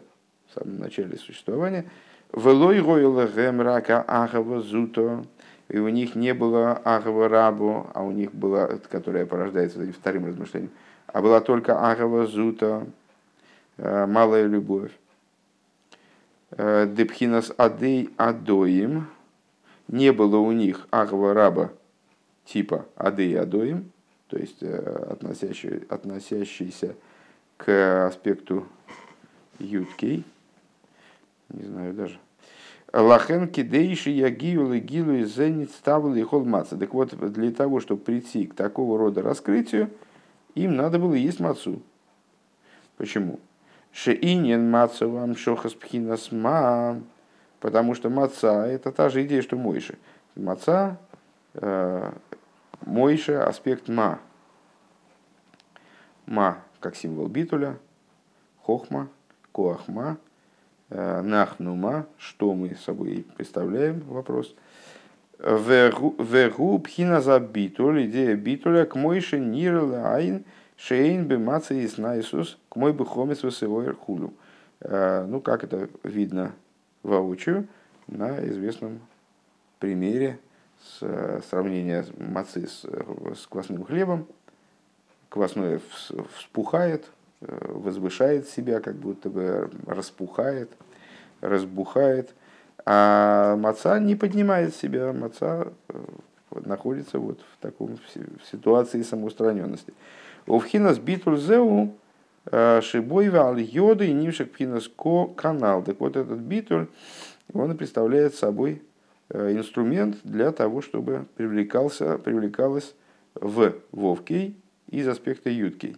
в 0.50 0.60
самом 0.60 0.80
начале 0.80 1.18
существования, 1.18 1.86
Велой 2.34 2.82
роила 2.82 3.28
гемрака 3.28 4.04
ахава 4.06 4.62
зуто, 4.62 5.24
и 5.70 5.80
у 5.80 5.88
них 5.90 6.16
не 6.16 6.34
было 6.34 6.74
агава 6.74 7.30
рабу, 7.30 7.88
а 7.94 8.04
у 8.04 8.12
них 8.12 8.34
была, 8.34 8.68
которая 8.90 9.26
порождается 9.26 9.80
вторым 9.92 10.28
размышлением, 10.28 10.72
а 11.08 11.22
была 11.22 11.40
только 11.40 11.90
агава 11.90 12.28
зута, 12.28 12.86
э, 13.78 14.06
малая 14.06 14.46
любовь. 14.46 14.92
Э, 16.52 16.86
Депхинас 16.88 17.54
адей 17.58 18.10
адоим, 18.18 19.08
не 19.88 20.12
было 20.12 20.38
у 20.38 20.52
них 20.52 20.88
агава 20.92 21.34
раба 21.34 21.72
типа 22.46 22.86
адей 22.96 23.40
адоим, 23.40 23.92
то 24.28 24.38
есть 24.38 24.62
э, 24.62 25.08
относящий, 25.10 25.86
относящийся 25.90 26.96
к 27.58 28.08
аспекту 28.08 28.68
юткей, 29.60 30.24
не 31.50 31.64
знаю 31.64 31.94
даже. 31.94 32.20
Лахен 32.94 33.48
кидейши 33.50 34.12
ягию 34.12 34.72
легилу 34.74 35.14
и 35.14 35.26
зенит 35.26 35.72
ставили 35.72 36.24
холмаца. 36.24 36.78
Так 36.78 36.94
вот, 36.94 37.14
для 37.34 37.52
того, 37.52 37.80
чтобы 37.80 38.02
прийти 38.02 38.46
к 38.46 38.56
такого 38.56 38.98
рода 38.98 39.22
раскрытию, 39.22 39.90
им 40.56 40.76
надо 40.76 40.98
было 40.98 41.14
есть 41.14 41.40
мацу. 41.40 41.82
Почему? 42.98 43.40
Шеинен 43.92 44.70
маца 44.70 45.08
вам 45.08 45.36
шохас. 45.36 45.76
Потому 47.60 47.96
что 47.96 48.10
маца– 48.10 48.68
это 48.68 48.92
та 48.92 49.10
же 49.10 49.26
идея, 49.26 49.42
что 49.42 49.58
Мойша. 49.58 49.96
Маца, 50.36 50.98
э, 51.56 52.12
Мойша– 52.82 53.48
аспект 53.48 53.88
ма. 53.88 54.20
Ма 56.26 56.64
как 56.80 56.96
символ 56.96 57.28
битуля, 57.28 57.78
хохма, 58.62 59.10
коахма, 59.52 60.18
э, 60.90 61.22
нахнума, 61.22 62.06
что 62.18 62.54
мы 62.54 62.76
собой 62.76 63.26
представляем, 63.36 64.02
вопрос. 64.02 64.56
Вегу 65.40 66.80
пхина 66.80 67.22
за 67.22 67.40
битуль, 67.40 68.06
идея 68.06 68.36
битуля, 68.36 68.86
к 68.86 68.96
мойше 68.96 69.40
нирла 69.40 70.16
айн, 70.16 70.46
шейн 70.78 71.28
бы 71.28 71.38
маца 71.38 71.76
и 71.76 71.88
снайсус, 71.88 72.58
к 72.70 72.76
мой 72.76 72.94
бы 72.94 73.06
хомец 73.06 73.42
хулю. 74.00 74.34
Э, 74.80 75.26
ну, 75.28 75.42
как 75.42 75.64
это 75.64 75.90
видно 76.04 76.54
воочию 77.04 77.68
на 78.08 78.44
известном 78.48 79.02
примере 79.80 80.40
с 80.88 81.00
э, 81.02 81.42
сравнения 81.50 82.06
мацы 82.18 82.68
с, 82.68 82.84
с 82.84 83.48
квасным 83.48 83.84
хлебом, 83.84 84.28
квасное 85.30 85.82
вспухает, 86.36 87.06
э, 87.42 87.72
возвышает 87.74 88.48
себя, 88.48 88.80
как 88.80 88.96
будто 88.96 89.30
бы 89.30 89.70
распухает, 89.86 90.72
разбухает, 91.42 92.34
а 92.86 93.56
маца 93.58 94.00
не 94.00 94.16
поднимает 94.16 94.76
себя, 94.76 95.12
маца 95.14 95.74
э, 95.90 96.00
находится 96.66 97.20
вот 97.20 97.40
в 97.40 97.62
таком 97.62 97.98
в 97.98 98.50
ситуации 98.50 99.02
самоустраненности. 99.02 99.94
Овхинас 100.48 100.98
битуль 100.98 101.38
зеу 101.38 101.96
э, 102.46 102.82
шибой 102.82 103.30
вал 103.30 103.58
йода 103.58 104.06
и 104.06 104.14
нимшек 104.14 104.52
пхинас 104.52 104.88
ко 104.88 105.28
канал. 105.28 105.84
Так 105.84 106.00
вот 106.00 106.16
этот 106.16 106.40
битуль, 106.40 106.88
он 107.54 107.76
представляет 107.78 108.36
собой 108.36 108.82
инструмент 109.30 110.18
для 110.24 110.52
того, 110.52 110.82
чтобы 110.82 111.26
привлекался, 111.36 112.18
привлекалось 112.18 112.96
в 113.36 113.76
Вовкей 113.92 114.56
из 114.90 115.08
аспекта 115.08 115.50
юткей. 115.50 115.98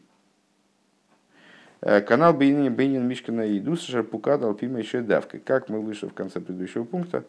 Э, 1.81 2.01
канал 2.01 2.33
Бейнин 2.33 2.73
Бейнин 2.73 3.07
Мишкина 3.07 3.41
и 3.47 3.59
Идус 3.59 3.81
Шарпукад 3.83 4.43
Алпима 4.43 4.79
еще 4.79 5.01
давкой. 5.01 5.39
Как 5.39 5.69
мы 5.69 5.79
выше 5.81 6.07
в 6.07 6.13
конце 6.13 6.41
предыдущего 6.41 6.83
пункта 6.83 7.23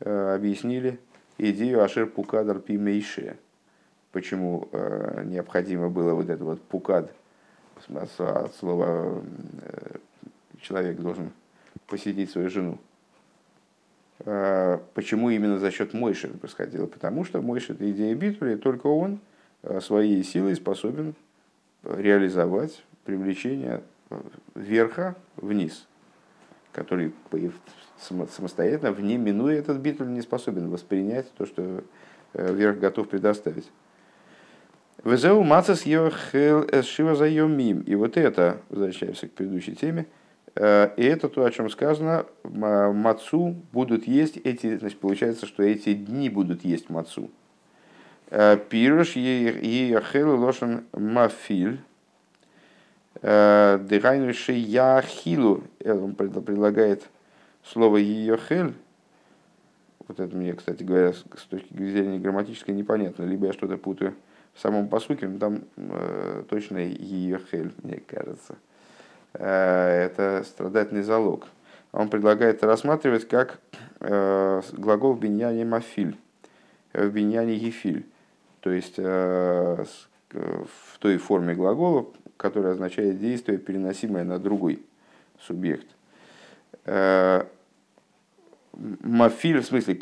э, 0.00 0.34
объяснили 0.34 1.00
идею 1.38 1.82
Ашер 1.82 2.06
Пукад 2.06 2.48
Алпима 2.48 2.96
Ише. 2.96 3.36
Почему 4.12 4.68
э, 4.72 5.24
необходимо 5.24 5.88
было 5.88 6.14
вот 6.14 6.28
это 6.28 6.44
вот 6.44 6.62
пукад 6.62 7.12
от 7.88 8.54
слова 8.54 9.22
человек 10.60 11.00
должен 11.00 11.32
посетить 11.88 12.30
свою 12.30 12.48
жену. 12.48 12.78
Почему 14.24 15.30
именно 15.30 15.58
за 15.58 15.70
счет 15.70 15.94
Мойши 15.94 16.28
это 16.28 16.38
происходило? 16.38 16.86
Потому 16.86 17.24
что 17.24 17.42
Мойши 17.42 17.72
это 17.72 17.90
идея 17.90 18.14
битуля, 18.14 18.54
и 18.54 18.56
только 18.56 18.86
он– 18.86 19.20
Э, 19.62 19.80
своей 19.80 20.24
силой 20.24 20.56
способен 20.56 21.14
реализовать 21.84 22.84
привлечение 23.04 23.82
э, 24.10 24.20
верха 24.56 25.14
вниз, 25.36 25.86
который 26.72 27.12
самостоятельно, 28.00 28.90
вне 28.90 29.18
минуя 29.18 29.56
этот 29.56 29.78
битуль, 29.78 30.08
не 30.08 30.20
способен 30.20 30.68
воспринять 30.68 31.30
то, 31.34 31.46
что 31.46 31.84
э, 32.34 32.54
верх 32.54 32.80
готов 32.80 33.08
предоставить. 33.08 33.70
Везеу 35.04 35.44
мацас 35.44 35.82
шива 35.82 37.14
за. 37.14 37.28
И 37.28 37.94
вот 37.94 38.16
это, 38.16 38.62
возвращаемся 38.68 39.28
к 39.28 39.32
предыдущей 39.32 39.76
теме, 39.76 40.06
и 40.54 41.04
это 41.04 41.28
то, 41.28 41.44
о 41.44 41.50
чем 41.50 41.70
сказано, 41.70 42.26
мацу 42.44 43.56
будут 43.72 44.06
есть 44.06 44.36
эти, 44.36 44.76
значит, 44.76 44.98
получается, 44.98 45.46
что 45.46 45.62
эти 45.62 45.94
дни 45.94 46.28
будут 46.28 46.64
есть 46.64 46.90
мацу. 46.90 47.30
Пируш 48.30 49.16
ехел 49.16 50.38
лошен 50.38 50.84
мафиль. 50.92 51.80
Дыхайну 53.20 54.32
яхилу. 54.48 55.64
Он 55.84 56.14
предлагает 56.14 57.08
слово 57.62 57.98
ехель. 57.98 58.74
Вот 60.08 60.18
это 60.18 60.36
мне, 60.36 60.52
кстати 60.54 60.82
говоря, 60.82 61.12
с 61.12 61.44
точки 61.48 61.72
зрения 61.74 62.18
грамматической 62.18 62.74
непонятно. 62.74 63.22
Либо 63.22 63.46
я 63.46 63.52
что-то 63.52 63.76
путаю 63.76 64.14
в 64.52 64.60
самом 64.60 64.88
посуке, 64.88 65.28
но 65.28 65.38
там 65.38 65.64
э, 65.76 66.42
точно 66.50 66.78
ехель, 66.78 67.72
мне 67.82 68.00
кажется. 68.00 68.56
Э, 69.34 70.06
это 70.06 70.42
страдательный 70.44 71.02
залог. 71.02 71.46
Он 71.92 72.08
предлагает 72.08 72.62
рассматривать 72.64 73.28
как 73.28 73.58
э, 74.00 74.62
глагол 74.72 75.12
в 75.12 75.20
биньяне 75.20 75.64
мафиль, 75.64 76.16
в 76.92 77.08
биньяне 77.08 77.54
hифиль 77.54 78.06
то 78.62 78.70
есть 78.70 78.94
э, 78.96 79.84
в 80.30 80.98
той 81.00 81.18
форме 81.18 81.54
глагола, 81.54 82.06
которая 82.36 82.72
означает 82.74 83.18
действие, 83.18 83.58
переносимое 83.58 84.24
на 84.24 84.38
другой 84.38 84.82
субъект. 85.40 85.88
Э, 86.84 87.44
мафиль, 88.72 89.58
в 89.58 89.66
смысле, 89.66 89.96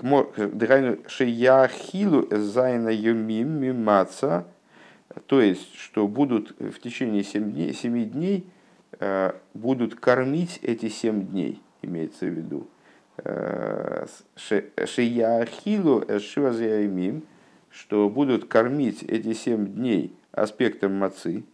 שיאכילו 1.08 2.28
ז' 2.30 2.90
הימים 2.90 3.60
מהמצה, 3.60 4.46
то 5.26 5.40
есть, 5.40 5.74
что 5.74 6.06
будут 6.06 6.54
в 6.60 6.78
течение 6.80 7.24
7 7.24 7.50
дней, 7.50 7.72
7 7.72 8.10
дней 8.10 8.46
э, 8.46 8.50
будут 9.54 9.94
кормить 9.94 10.58
эти 10.62 10.88
7 10.88 11.26
дней, 11.28 11.62
имеется 11.82 12.26
в 12.26 12.28
виду. 12.28 12.68
שיאכילו 14.36 16.04
את 16.08 16.26
שבעת 16.26 16.70
הימים, 16.70 17.22
что 17.70 18.08
будут 18.08 18.46
кормить 18.46 19.02
эти 19.04 19.32
семь 19.32 19.66
дней 19.66 20.12
аспектом 20.32 20.94
мацы. 20.96 21.44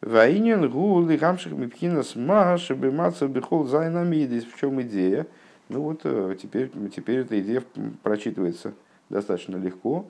והענין 0.00 0.70
הוא 0.70 1.08
להמשיך 1.08 1.52
מבחינת 1.52 2.14
מה 2.14 2.58
שבמצה 2.58 3.26
בכל 3.26 3.64
ז' 3.64 3.82
המידות. 3.82 4.44
В 4.44 4.58
чем 4.58 4.80
идея? 4.82 5.26
Ну 5.68 5.80
вот 5.80 6.02
э, 6.04 6.36
теперь, 6.40 6.70
теперь 6.94 7.20
эта 7.20 7.40
идея 7.40 7.62
прочитывается 8.02 8.74
достаточно 9.08 9.56
легко. 9.56 10.06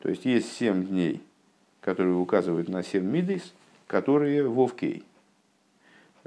То 0.00 0.08
есть 0.08 0.24
есть 0.24 0.52
семь 0.52 0.84
дней, 0.84 1.22
которые 1.80 2.14
указывают 2.14 2.68
на 2.68 2.82
семь 2.82 3.04
мидис, 3.04 3.52
которые 3.86 4.48
вовкей. 4.48 5.04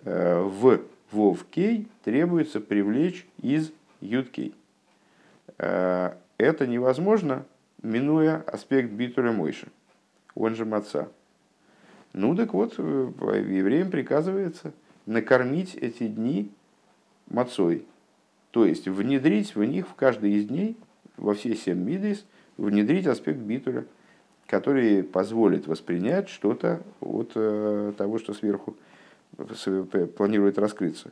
Э, 0.10 0.42
в 0.42 0.80
вовкей 1.12 1.90
требуется 2.06 2.62
привлечь 2.62 3.28
из 3.42 3.74
юткей. 4.00 4.56
Э, 5.58 6.14
это 6.38 6.66
невозможно 6.66 7.44
минуя 7.84 8.42
аспект 8.48 8.90
битуля 8.90 9.34
Мойши, 9.34 9.68
он 10.34 10.56
же 10.56 10.64
маца. 10.64 11.10
Ну 12.14 12.38
так 12.38 12.54
вот, 12.54 12.76
э, 12.78 12.82
евреям 12.82 13.92
приказывается 13.92 14.72
накормить 15.06 15.76
эти 15.76 16.08
дни 16.08 16.50
мацой, 17.30 17.86
то 18.52 18.64
есть 18.64 18.88
внедрить 18.88 19.56
в 19.56 19.64
них 19.66 19.90
в 19.90 19.96
каждый 19.96 20.36
из 20.36 20.46
дней, 20.46 20.78
во 21.18 21.34
все 21.34 21.54
семь 21.54 21.84
мидейс, 21.84 22.26
внедрить 22.56 23.08
аспект 23.08 23.40
битуля. 23.40 23.84
который 24.46 25.04
позволит 25.04 25.68
воспринять 25.68 26.30
что-то 26.30 26.82
от 27.02 27.34
того, 27.98 28.18
что 28.18 28.34
сверху 28.34 28.78
планирует 30.16 30.58
раскрыться. 30.58 31.12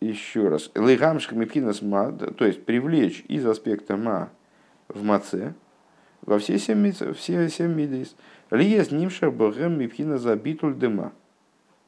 Еще 0.00 0.48
раз. 0.48 0.70
Лейгамшка 0.76 1.34
мипхинас 1.34 1.82
ма, 1.82 2.12
то 2.12 2.44
есть 2.44 2.64
привлечь 2.64 3.24
из 3.26 3.44
аспекта 3.44 3.96
ма 3.96 4.30
в 4.86 5.02
маце, 5.02 5.54
во 6.22 6.38
все 6.38 6.58
семь, 6.58 6.92
все 7.14 7.48
семь 7.48 7.74
мидейс. 7.74 8.14
Лиес 8.50 8.92
нимша 8.92 9.30
богем 9.30 9.78
мипхина 9.78 10.18
забитуль 10.18 10.74
дыма. 10.74 11.12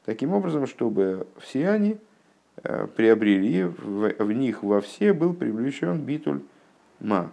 Таким 0.05 0.33
образом, 0.33 0.66
чтобы 0.66 1.27
все 1.38 1.69
они 1.69 1.99
э, 2.64 2.88
приобрели, 2.97 3.64
в, 3.64 4.12
в 4.19 4.33
них 4.33 4.62
во 4.62 4.81
все 4.81 5.12
был 5.12 5.33
привлечен 5.33 6.01
битуль 6.01 6.40
ма. 6.99 7.31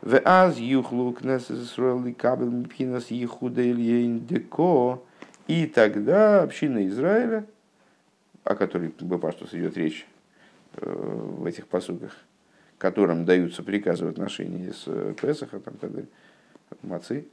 В 0.00 0.18
аз 0.24 0.58
юхлу 0.58 1.12
кнесесроли 1.12 2.12
кабель 2.12 2.48
мипхинас 2.48 3.10
ехуда 3.10 3.62
деко. 3.62 5.02
И 5.48 5.66
тогда 5.66 6.42
община 6.42 6.86
Израиля, 6.88 7.46
о 8.44 8.54
которой 8.54 8.92
Бапаштус 9.00 9.54
идет 9.54 9.78
речь 9.78 10.06
э, 10.74 10.86
в 10.86 11.44
этих 11.46 11.66
посудах, 11.66 12.14
которым 12.76 13.24
даются 13.24 13.62
приказы 13.62 14.04
в 14.04 14.08
отношении 14.08 14.70
с 14.70 14.84
э, 14.86 15.14
Песаха, 15.20 15.58
там, 15.58 15.74
тогда, 15.78 16.02
Мацы, 16.82 17.26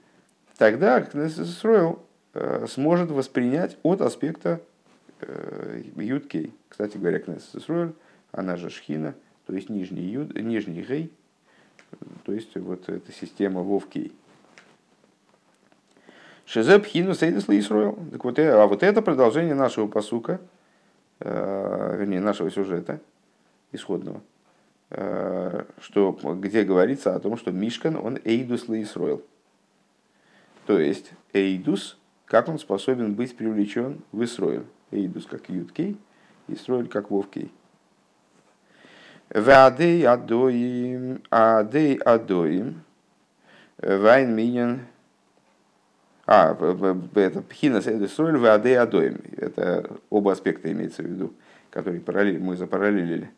тогда 0.58 1.02
Кнессесроил 1.02 2.04
э, 2.34 2.66
сможет 2.70 3.12
воспринять 3.12 3.78
от 3.84 4.02
аспекта 4.02 4.62
Юткей. 5.96 6.54
Кстати 6.70 6.98
говоря, 6.98 7.20
Кнессесроил, 7.20 7.96
она 8.32 8.56
же 8.56 8.70
Шхина, 8.70 9.14
то 9.46 9.54
есть 9.54 9.70
нижний, 9.70 10.04
юд, 10.04 10.36
нижний 10.36 10.84
Гей, 10.84 11.12
то 12.24 12.32
есть 12.32 12.56
вот 12.56 12.88
эта 12.88 13.12
система 13.12 13.62
Вовкей. 13.62 14.14
Шизеп 16.46 16.86
хину 16.86 17.14
сейдес 17.14 17.50
Исруэл. 17.50 17.98
Так 18.12 18.24
вот, 18.24 18.40
а 18.40 18.68
вот 18.68 18.84
это 18.84 19.02
продолжение 19.02 19.56
нашего 19.56 19.88
посука, 19.88 20.40
вернее, 21.20 22.20
нашего 22.20 22.52
сюжета 22.52 23.00
исходного– 23.72 24.22
Э, 24.92 25.64
что, 25.80 26.12
где 26.12 26.64
говорится 26.64 27.16
о 27.16 27.20
том, 27.20 27.38
что 27.38 27.52
Мишкан, 27.52 27.96
он 27.96 28.20
Эйдус 28.24 28.70
Лаисроил. 28.70 29.24
То 30.68 30.80
есть 30.80 31.12
Эйдус, 31.34 31.98
как 32.26 32.48
он 32.48 32.60
способен 32.60 33.14
быть 33.14 33.36
привлечен 33.36 34.02
в 34.12 34.24
Исроил. 34.24 34.66
Эйдус 34.92 35.26
как 35.26 35.50
Юткей, 35.50 35.98
Исроиль 36.48 36.88
как 36.88 37.10
Вовкей. 37.10 37.52
Вадей 39.30 40.06
адоим, 40.06 41.22
адей 41.32 41.96
адоим, 41.96 42.84
вайн 43.80 44.36
минен, 44.36 44.86
а, 46.26 46.58
это 47.16 47.42
пхинас 47.42 47.88
эдисроиль, 47.88 48.38
вадей 48.38 48.78
адоим. 48.78 49.20
Это 49.38 49.90
оба 50.10 50.32
аспекта 50.32 50.72
имеется 50.72 51.04
в 51.04 51.06
виду, 51.06 51.34
которые 51.70 52.02
параллель, 52.02 52.40
мы 52.40 52.56
запараллелили. 52.58 53.32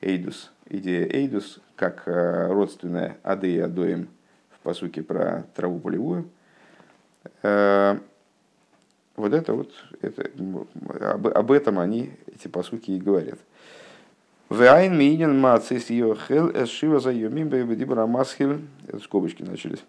Эйдус, 0.00 0.52
идея 0.68 1.08
Эйдус, 1.08 1.60
как 1.74 2.04
э, 2.06 2.46
родственная 2.48 3.18
Ады 3.24 3.52
и 3.52 3.58
Адоим 3.58 4.08
в 4.50 4.60
посуке 4.60 5.02
про 5.02 5.44
траву 5.56 5.80
полевую. 5.80 6.28
Э, 7.42 7.98
вот 9.16 9.32
это 9.32 9.54
вот, 9.54 9.72
это, 10.00 10.30
об, 11.12 11.26
об 11.26 11.50
этом 11.50 11.80
они, 11.80 12.12
эти 12.32 12.46
посуки 12.46 12.92
и 12.92 13.00
говорят. 13.00 13.40
Вайн 14.48 14.96
миинен 14.96 15.38
мацис 15.38 15.90
йохел 15.90 16.50
эшива 16.50 17.00
за 17.00 17.12
йомим 17.12 17.48
бедибра 17.48 18.06
масхил, 18.06 18.58
это 18.86 18.98
скобочки 18.98 19.42
начались. 19.42 19.84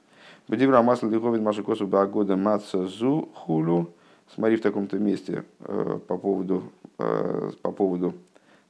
Бедибра 0.49 0.81
масхил 0.81 1.09
диховит 1.09 1.41
машикосу 1.41 1.87
багода 1.87 2.35
маца 2.35 2.85
зу 2.87 3.29
хулу. 3.33 3.93
Смотри 4.35 4.57
в 4.57 4.61
таком-то 4.61 4.99
месте 4.99 5.43
э, 5.61 5.99
по 6.07 6.17
поводу, 6.17 6.71
по 6.97 7.71
поводу 7.71 8.13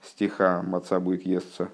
стиха 0.02 0.62
«Маца 0.62 1.00
будет 1.00 1.26
естся 1.26 1.70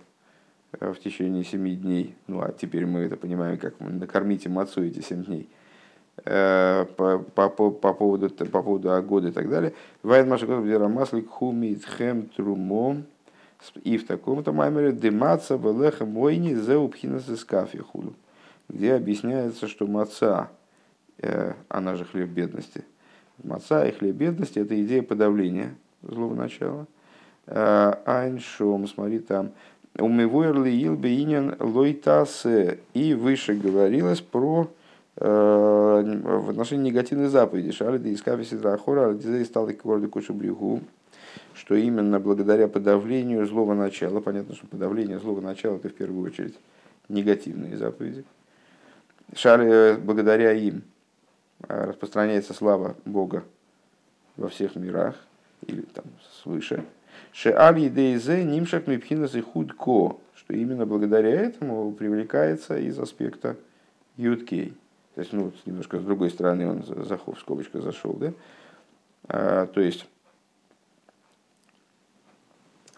э, 0.79 0.91
в 0.91 0.99
течение 0.99 1.43
семи 1.43 1.75
дней». 1.75 2.15
Ну, 2.27 2.41
а 2.41 2.51
теперь 2.51 2.85
мы 2.87 3.01
это 3.01 3.15
понимаем, 3.15 3.59
как 3.59 3.79
накормите 3.79 4.49
мацу 4.49 4.83
эти 4.83 5.01
семь 5.01 5.23
дней. 5.23 5.49
Э, 6.23 6.85
по, 6.97 7.19
по, 7.19 7.49
по, 7.49 7.69
по 7.69 7.93
поводу, 7.93 8.29
по 8.29 8.63
поводу 8.63 9.03
года 9.03 9.27
и 9.27 9.31
так 9.31 9.49
далее. 9.49 9.73
Вайд 10.01 10.25
Машаков 10.25 10.63
Маслик 10.63 11.29
Хумит 11.29 11.85
Хем 11.97 12.27
Трумо. 12.29 13.03
И 13.83 13.97
в 13.97 14.05
таком-то 14.05 14.51
маймере 14.51 14.91
Демаца 14.91 15.55
Велеха 15.55 16.05
Мойни 16.05 16.53
Зеупхинас 16.53 17.29
Искафи 17.29 17.79
Худу. 17.79 18.13
Где 18.69 18.93
объясняется, 18.93 19.67
что 19.67 19.87
маца, 19.87 20.49
э, 21.19 21.53
она 21.69 21.95
же 21.95 22.05
хлеб 22.05 22.29
бедности. 22.29 22.83
Маца 23.43 23.85
и 23.85 23.91
хлеб 23.91 24.15
бедности– 24.15 24.59
это 24.59 24.81
идея 24.81 25.03
подавления 25.03 25.75
злого 26.01 26.33
начала– 26.33 26.87
Айншом, 27.47 28.87
смотри 28.87 29.19
там. 29.19 29.51
Умивуэрли 29.97 30.71
илбеинен 30.85 31.55
лойтасе. 31.59 32.79
И 32.93 33.13
выше 33.13 33.53
говорилось 33.53 34.19
про 34.19 34.67
э, 35.17 35.23
в 35.25 36.49
отношении 36.49 36.89
негативной 36.89 37.27
заповеди. 37.27 37.71
Шалиды 37.71 38.09
из 38.09 38.21
кафеси 38.21 38.57
драхора, 38.57 39.09
альдизей 39.09 39.45
стал 39.45 39.69
и 39.69 39.73
городу 39.73 40.11
брюху, 40.29 40.81
что 41.53 41.75
именно 41.75 42.19
благодаря 42.19 42.67
подавлению 42.67 43.45
злого 43.45 43.73
начала, 43.73 44.19
понятно, 44.21 44.55
что 44.55 44.67
подавление 44.67 45.19
злого 45.19 45.41
начала 45.41 45.77
это 45.77 45.89
в 45.89 45.93
первую 45.93 46.25
очередь 46.25 46.55
негативные 47.09 47.77
заповеди. 47.77 48.23
Шали, 49.35 49.67
э, 49.67 49.97
благодаря 49.97 50.53
им 50.53 50.83
э, 51.67 51.85
распространяется 51.85 52.53
слава 52.53 52.95
Бога 53.05 53.43
во 54.37 54.49
всех 54.49 54.75
мирах 54.75 55.15
или 55.65 55.81
там 55.81 56.05
свыше. 56.41 56.83
Шеаль 57.31 57.87
идейзе 57.87 58.43
нимшак 58.43 58.87
мипхинас 58.87 59.35
и 59.35 59.41
худко, 59.41 60.17
что 60.35 60.53
именно 60.53 60.85
благодаря 60.85 61.29
этому 61.29 61.91
привлекается 61.91 62.77
из 62.77 62.97
аспекта 62.99 63.57
юткей. 64.17 64.73
То 65.15 65.21
есть, 65.21 65.33
ну, 65.33 65.51
немножко 65.65 65.99
с 65.99 66.03
другой 66.03 66.29
стороны 66.29 66.69
он 66.69 66.83
за 66.83 67.17
в 67.17 67.39
скобочках 67.39 67.81
зашел, 67.81 68.13
да? 68.13 68.33
А, 69.27 69.65
то 69.67 69.81
есть, 69.81 70.07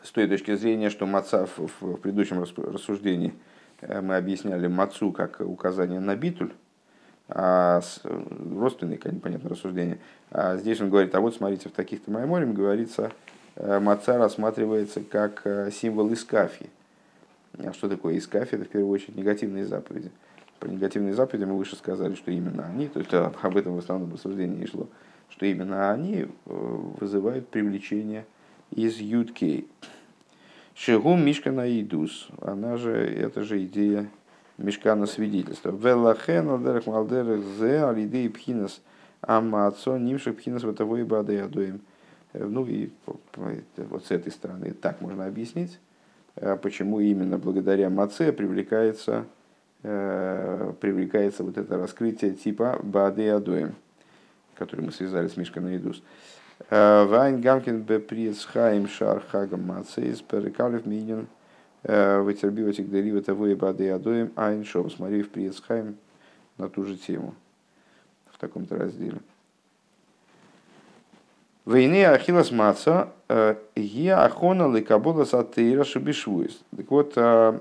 с 0.03 0.06
той 0.17 0.27
точки 0.27 0.55
зрения, 0.55 0.89
что 0.89 1.05
маца 1.05 1.45
в, 1.45 1.69
в 1.81 1.97
предыдущем 1.97 2.43
рассуждении 2.43 3.33
э, 3.81 4.01
мы 4.01 4.17
объясняли 4.17 4.67
мацу 4.67 5.11
как 5.11 5.39
указание 5.41 5.99
на 5.99 6.15
битуль, 6.15 6.53
а 7.29 7.81
с, 7.81 8.01
родственные, 8.03 8.99
понятно, 8.99 9.49
рассуждения. 9.49 9.99
А 10.31 10.57
здесь 10.57 10.81
он 10.81 10.89
говорит, 10.89 11.15
а 11.15 11.21
вот 11.21 11.35
смотрите, 11.35 11.69
в 11.69 11.71
таких-то 11.71 12.11
майморем 12.11 12.53
говорится 12.53 13.11
Э, 13.57 13.79
маца 13.79 14.17
рассматривается 14.17 15.01
как 15.01 15.41
э, 15.45 15.71
символ 15.71 16.13
искафи. 16.13 16.69
А 17.57 17.73
что 17.73 17.89
такое 17.89 18.17
искафи? 18.17 18.53
Это 18.53 18.65
в 18.65 18.69
первую 18.69 18.91
очередь 18.91 19.15
негативные 19.15 19.65
заповеди. 19.65 20.11
Про 20.59 20.69
негативные 20.69 21.13
заповеди 21.15 21.45
мы 21.45 21.57
выше 21.57 21.75
сказали, 21.75 22.13
что 22.13 22.29
именно 22.29 22.65
они, 22.67 22.87
то 22.87 22.99
есть 22.99 23.11
э, 23.13 23.31
об 23.41 23.57
этом 23.57 23.75
в 23.75 23.79
основном 23.79 24.13
рассуждении 24.13 24.65
шло, 24.67 24.87
что 25.29 25.45
именно 25.47 25.91
они 25.91 26.27
вызывают 26.45 27.47
привлечение 27.49 28.25
из 28.71 28.97
юткей. 28.97 29.67
Шигум 30.77 31.25
Мишкана 31.25 31.67
Идус, 31.67 32.27
она 32.39 32.77
же, 32.77 32.91
это 32.91 33.41
же 33.41 33.65
идея 33.65 34.11
Мишкана 34.59 35.07
свидетельства. 35.07 35.71
Велахен 35.71 36.49
алдерах 36.49 36.85
малдерах 36.85 37.43
зе 37.57 37.83
алидей 37.83 38.29
пхинас 38.29 38.79
амацо 39.21 39.97
нимших 39.97 40.37
пхинас 40.37 40.63
ватовой. 40.63 41.01
Э, 41.03 42.45
ну 42.45 42.63
и 42.67 42.91
вот 43.77 44.05
с 44.05 44.11
этой 44.11 44.31
стороны 44.31 44.71
так 44.71 45.01
можно 45.01 45.25
объяснить, 45.25 45.79
э, 46.35 46.55
почему 46.61 46.99
именно 46.99 47.39
благодаря 47.39 47.89
Маце 47.89 48.31
привлекается, 48.31 49.25
э, 49.81 50.73
привлекается 50.79 51.43
вот 51.43 51.57
это 51.57 51.79
раскрытие 51.79 52.33
типа 52.33 52.79
Баады 52.83 53.27
Адоем, 53.29 53.73
который 54.53 54.85
мы 54.85 54.91
связали 54.91 55.27
с 55.27 55.37
Мишкой 55.37 55.63
Наидус. 55.63 56.03
Вайн 56.69 57.41
Гамкин 57.41 57.81
Беприец 57.81 58.45
Хаим 58.45 58.87
Шар 58.87 59.23
Хагам 59.29 59.63
Мацейс 59.63 60.21
Перекалев 60.21 60.85
Минин 60.85 61.27
Вытербиватик 61.83 62.89
Дерива 62.89 63.19
и 63.45 63.55
Баады 63.55 63.89
Адоем 63.89 64.31
Айн 64.35 64.65
Шоу. 64.65 64.89
Смотри 64.89 65.21
в 65.21 65.29
Приец 65.29 65.61
Хаим 65.61 65.97
на 66.57 66.67
ту 66.69 66.83
же 66.83 66.97
тему 66.97 67.35
в 68.31 68.37
таком-то 68.37 68.77
разделе. 68.77 69.19
Войне 71.65 72.07
Ахилас 72.09 72.51
Маца 72.51 73.09
е 73.75 74.09
ахона 74.09 74.73
ликабола 74.73 75.25
сатейра 75.25 75.83
шубишвуис. 75.83 76.61
Так 76.75 76.89
вот, 76.91 77.13
э, 77.17 77.59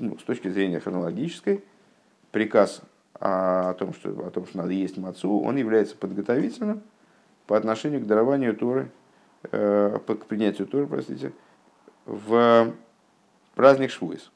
ну, 0.00 0.18
с 0.18 0.22
точки 0.24 0.48
зрения 0.48 0.80
хронологической, 0.80 1.62
приказ 2.32 2.82
о 3.20 3.74
том, 3.74 3.94
что, 3.94 4.10
о 4.26 4.30
том, 4.30 4.46
что 4.46 4.58
надо 4.58 4.72
есть 4.72 4.96
мацу, 4.96 5.40
он 5.40 5.56
является 5.56 5.96
подготовительным 5.96 6.82
по 7.46 7.56
отношению 7.56 8.00
к 8.00 8.06
дарованию 8.06 8.56
Торы, 8.56 8.90
э, 9.50 9.98
к 10.06 10.26
принятию 10.26 10.66
Торы, 10.66 10.86
простите, 10.86 11.32
в 12.06 12.72
праздник 13.54 13.90
Швуис. 13.90 14.30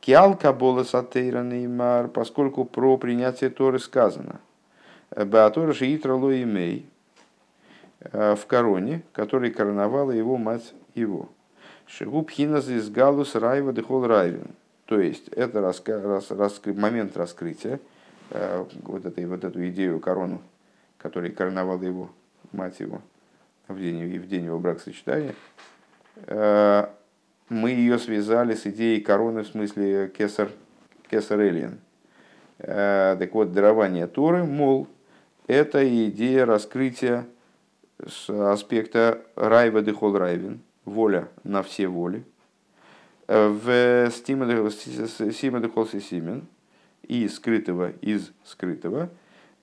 Киал 0.00 0.36
Кабола 0.36 0.84
Сатейра 0.84 1.42
Неймар, 1.42 2.08
поскольку 2.08 2.64
про 2.64 2.96
принятие 2.96 3.50
Торы 3.50 3.78
сказано. 3.78 4.40
Беатора 5.14 5.72
Шиитра 5.72 6.14
Лоимей 6.14 6.86
в 8.00 8.40
короне, 8.46 9.02
который 9.12 9.50
короновала 9.50 10.12
его 10.12 10.36
мать 10.36 10.72
его. 10.94 11.28
Шигуб 11.86 12.30
Хиназ 12.30 12.68
из 12.68 12.90
Галус 12.90 13.34
Райва 13.34 13.72
Дехол 13.72 14.06
Райвин. 14.06 14.54
То 14.84 15.00
есть 15.00 15.28
это 15.28 15.60
раска, 15.60 16.00
рас, 16.00 16.30
раскры, 16.30 16.74
момент 16.74 17.16
раскрытия, 17.16 17.80
э, 18.30 18.64
вот, 18.82 19.04
этой, 19.04 19.26
вот 19.26 19.44
эту 19.44 19.66
идею 19.68 20.00
корону, 20.00 20.40
который 20.98 21.30
короновала 21.30 21.82
его 21.82 22.10
мать 22.52 22.80
его 22.80 23.00
в 23.68 23.78
день, 23.78 24.18
в 24.18 24.26
день 24.26 24.46
его 24.46 24.58
бракосочетания, 24.58 25.34
э, 26.26 26.86
мы 27.48 27.70
ее 27.70 27.98
связали 27.98 28.54
с 28.54 28.66
идеей 28.66 29.00
короны 29.00 29.42
в 29.42 29.48
смысле 29.48 30.08
кесар, 30.08 30.50
кесар 31.10 31.40
Элиен. 31.40 31.80
Э, 32.58 33.16
так 33.18 33.32
вот, 33.34 33.52
дарование 33.52 34.06
Торы, 34.06 34.44
мол, 34.44 34.88
это 35.46 35.82
идея 36.08 36.44
раскрытия 36.44 37.26
с 38.06 38.28
аспекта 38.28 39.22
райва 39.36 39.80
дехол 39.80 40.16
райвин, 40.16 40.60
воля 40.84 41.28
на 41.44 41.62
все 41.62 41.88
воли, 41.88 42.24
э, 43.28 43.48
в 43.48 44.10
стима 44.10 44.46
дехол 44.46 45.86
симен, 45.86 46.46
и 47.02 47.28
скрытого 47.28 47.90
из 48.02 48.32
скрытого, 48.44 49.08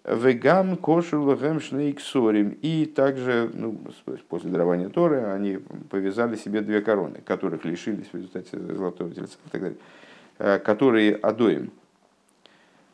Вегам 0.07 0.77
кошулагем 0.77 1.59
шнейксорим. 1.59 2.49
И 2.61 2.85
также, 2.85 3.49
ну, 3.53 3.75
после 4.29 4.51
дарования 4.51 4.89
Торы, 4.89 5.23
они 5.23 5.57
повязали 5.89 6.35
себе 6.35 6.61
две 6.61 6.81
короны, 6.81 7.21
которых 7.25 7.65
лишились 7.65 8.07
в 8.11 8.15
результате 8.15 8.59
золотого 8.59 9.11
тельца 9.11 9.37
и 9.45 9.49
так 9.49 9.61
далее, 9.61 9.77
э, 10.37 10.59
которые 10.59 11.15
адоим. 11.15 11.71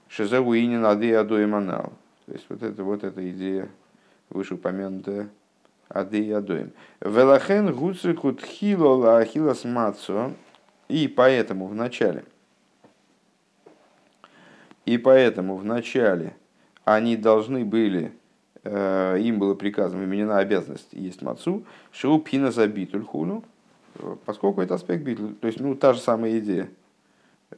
Шезауинин 0.07 0.85
ады 0.85 1.13
адоим 1.13 1.55
анал. 1.55 1.93
То 2.27 2.33
есть 2.33 2.45
вот 2.47 2.63
это 2.63 2.83
вот 2.83 3.03
эта 3.03 3.29
идея 3.29 3.67
вышеупомянутая 4.29 5.27
ады 5.89 6.19
и 6.19 6.31
адоим. 6.31 6.71
Велахен 7.01 7.73
гуцикут 7.73 8.41
хилола 8.41 9.17
ахилас 9.17 9.65
мацо. 9.65 10.31
И 10.87 11.07
поэтому 11.07 11.67
в 11.67 11.75
начале, 11.75 12.25
и 14.85 14.97
поэтому 14.97 15.55
в 15.55 15.63
начале 15.63 16.35
они 16.85 17.15
должны 17.15 17.65
были, 17.65 18.11
э, 18.63 19.19
им 19.19 19.39
было 19.39 19.55
приказано, 19.55 20.03
именена 20.03 20.39
обязанность 20.39 20.89
есть 20.91 21.21
мацу, 21.21 21.63
шоу 21.91 22.19
пхина 22.19 22.51
за 22.51 22.67
битуль 22.67 23.03
хуну, 23.03 23.43
поскольку 24.25 24.61
это 24.61 24.75
аспект 24.75 25.03
битуль, 25.03 25.35
то 25.35 25.47
есть 25.47 25.59
ну, 25.59 25.75
та 25.75 25.93
же 25.93 25.99
самая 25.99 26.39
идея. 26.39 26.69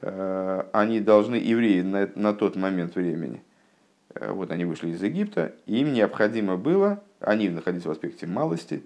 Э, 0.02 0.66
они 0.74 1.00
должны, 1.00 1.36
евреи 1.36 1.82
на, 1.82 2.10
на 2.16 2.34
тот 2.34 2.56
момент 2.56 2.96
времени, 2.96 3.42
э, 4.16 4.32
вот 4.32 4.52
они 4.52 4.66
вышли 4.66 4.90
из 4.90 5.02
Египта, 5.02 5.54
им 5.66 5.94
необходимо 5.94 6.58
было, 6.58 7.02
они 7.20 7.50
находились 7.50 7.86
в 7.86 7.92
аспекте 7.92 8.28
малости, 8.28 8.84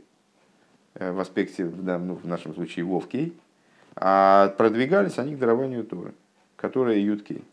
в 0.93 1.19
аспекте, 1.19 1.65
да, 1.65 1.99
ну, 1.99 2.15
в 2.15 2.25
нашем 2.25 2.55
случае, 2.55 2.83
вовкей, 2.83 3.37
а 3.95 4.49
продвигались 4.57 5.19
они 5.19 5.35
к 5.35 5.39
дарованию 5.39 5.83
Торы, 5.83 6.13
которая 6.55 6.97
юткей 6.97 7.43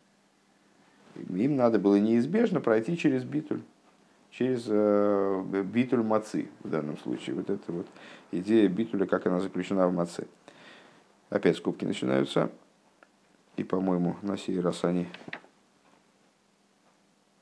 им 1.17 1.57
надо 1.57 1.79
было 1.79 1.97
неизбежно 1.97 2.61
пройти 2.61 2.97
через 2.97 3.25
битуль, 3.25 3.61
через 4.31 4.65
э, 4.69 5.63
битуль 5.65 6.03
мацы 6.03 6.49
в 6.63 6.69
данном 6.69 6.99
случае. 6.99 7.37
Вот 7.37 7.51
эта 7.51 7.73
вот 7.73 7.87
идея 8.33 8.69
битуля, 8.69 9.07
как 9.07 9.27
она 9.27 9.41
заключена 9.41 9.89
в 9.89 9.95
маце. 9.95 10.27
Опять 11.31 11.57
скобки 11.57 11.85
начинаются. 11.85 12.51
И, 13.57 13.63
по-моему, 13.63 14.17
на 14.23 14.37
сей 14.37 14.59
раз 14.61 14.85
они, 14.85 15.07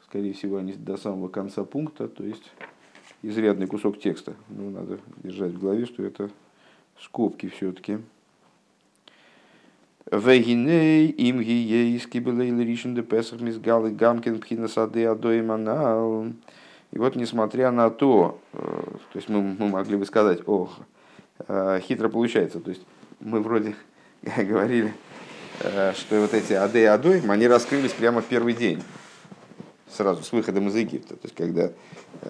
скорее 0.04 0.34
всего, 0.34 0.58
они 0.58 0.74
до 0.74 0.98
самого 0.98 1.28
конца 1.28 1.64
пункта, 1.64 2.06
то 2.06 2.22
есть 2.22 2.52
изрядный 3.22 3.66
кусок 3.66 3.98
текста. 3.98 4.34
Ну, 4.50 4.70
надо 4.70 4.98
держать 5.22 5.52
в 5.52 5.60
голове, 5.60 5.86
что 5.86 6.02
это 6.02 6.30
скобки 7.00 7.48
все-таки. 7.48 7.98
Вегиней 10.12 11.08
им 11.08 11.40
гиейски 11.40 12.18
было 12.18 12.42
ришен 12.42 12.94
де 12.94 13.00
песах 13.00 13.40
мизгалы 13.40 13.90
гамкин 13.90 14.40
пхина 14.40 14.68
сады 14.68 15.06
адоиманал. 15.06 16.26
И 16.90 16.98
вот 16.98 17.16
несмотря 17.16 17.70
на 17.70 17.88
то, 17.88 18.38
э, 18.52 18.58
то 18.58 19.16
есть 19.16 19.30
мы, 19.30 19.40
мы 19.40 19.68
могли 19.68 19.96
бы 19.96 20.04
сказать, 20.04 20.40
ох, 20.44 20.80
э, 21.48 21.80
хитро 21.82 22.10
получается, 22.10 22.60
то 22.60 22.68
есть 22.68 22.82
мы 23.20 23.40
вроде 23.40 23.74
говорили, 24.36 24.92
э, 25.60 25.94
что 25.94 26.20
вот 26.20 26.34
эти 26.34 26.52
ады 26.52 26.80
и 26.80 26.84
адоим, 26.84 27.30
они 27.30 27.48
раскрылись 27.48 27.92
прямо 27.92 28.20
в 28.20 28.26
первый 28.26 28.52
день, 28.52 28.82
сразу 29.90 30.22
с 30.22 30.30
выходом 30.30 30.68
из 30.68 30.76
Египта. 30.76 31.14
То 31.16 31.22
есть 31.24 31.34
когда 31.34 31.70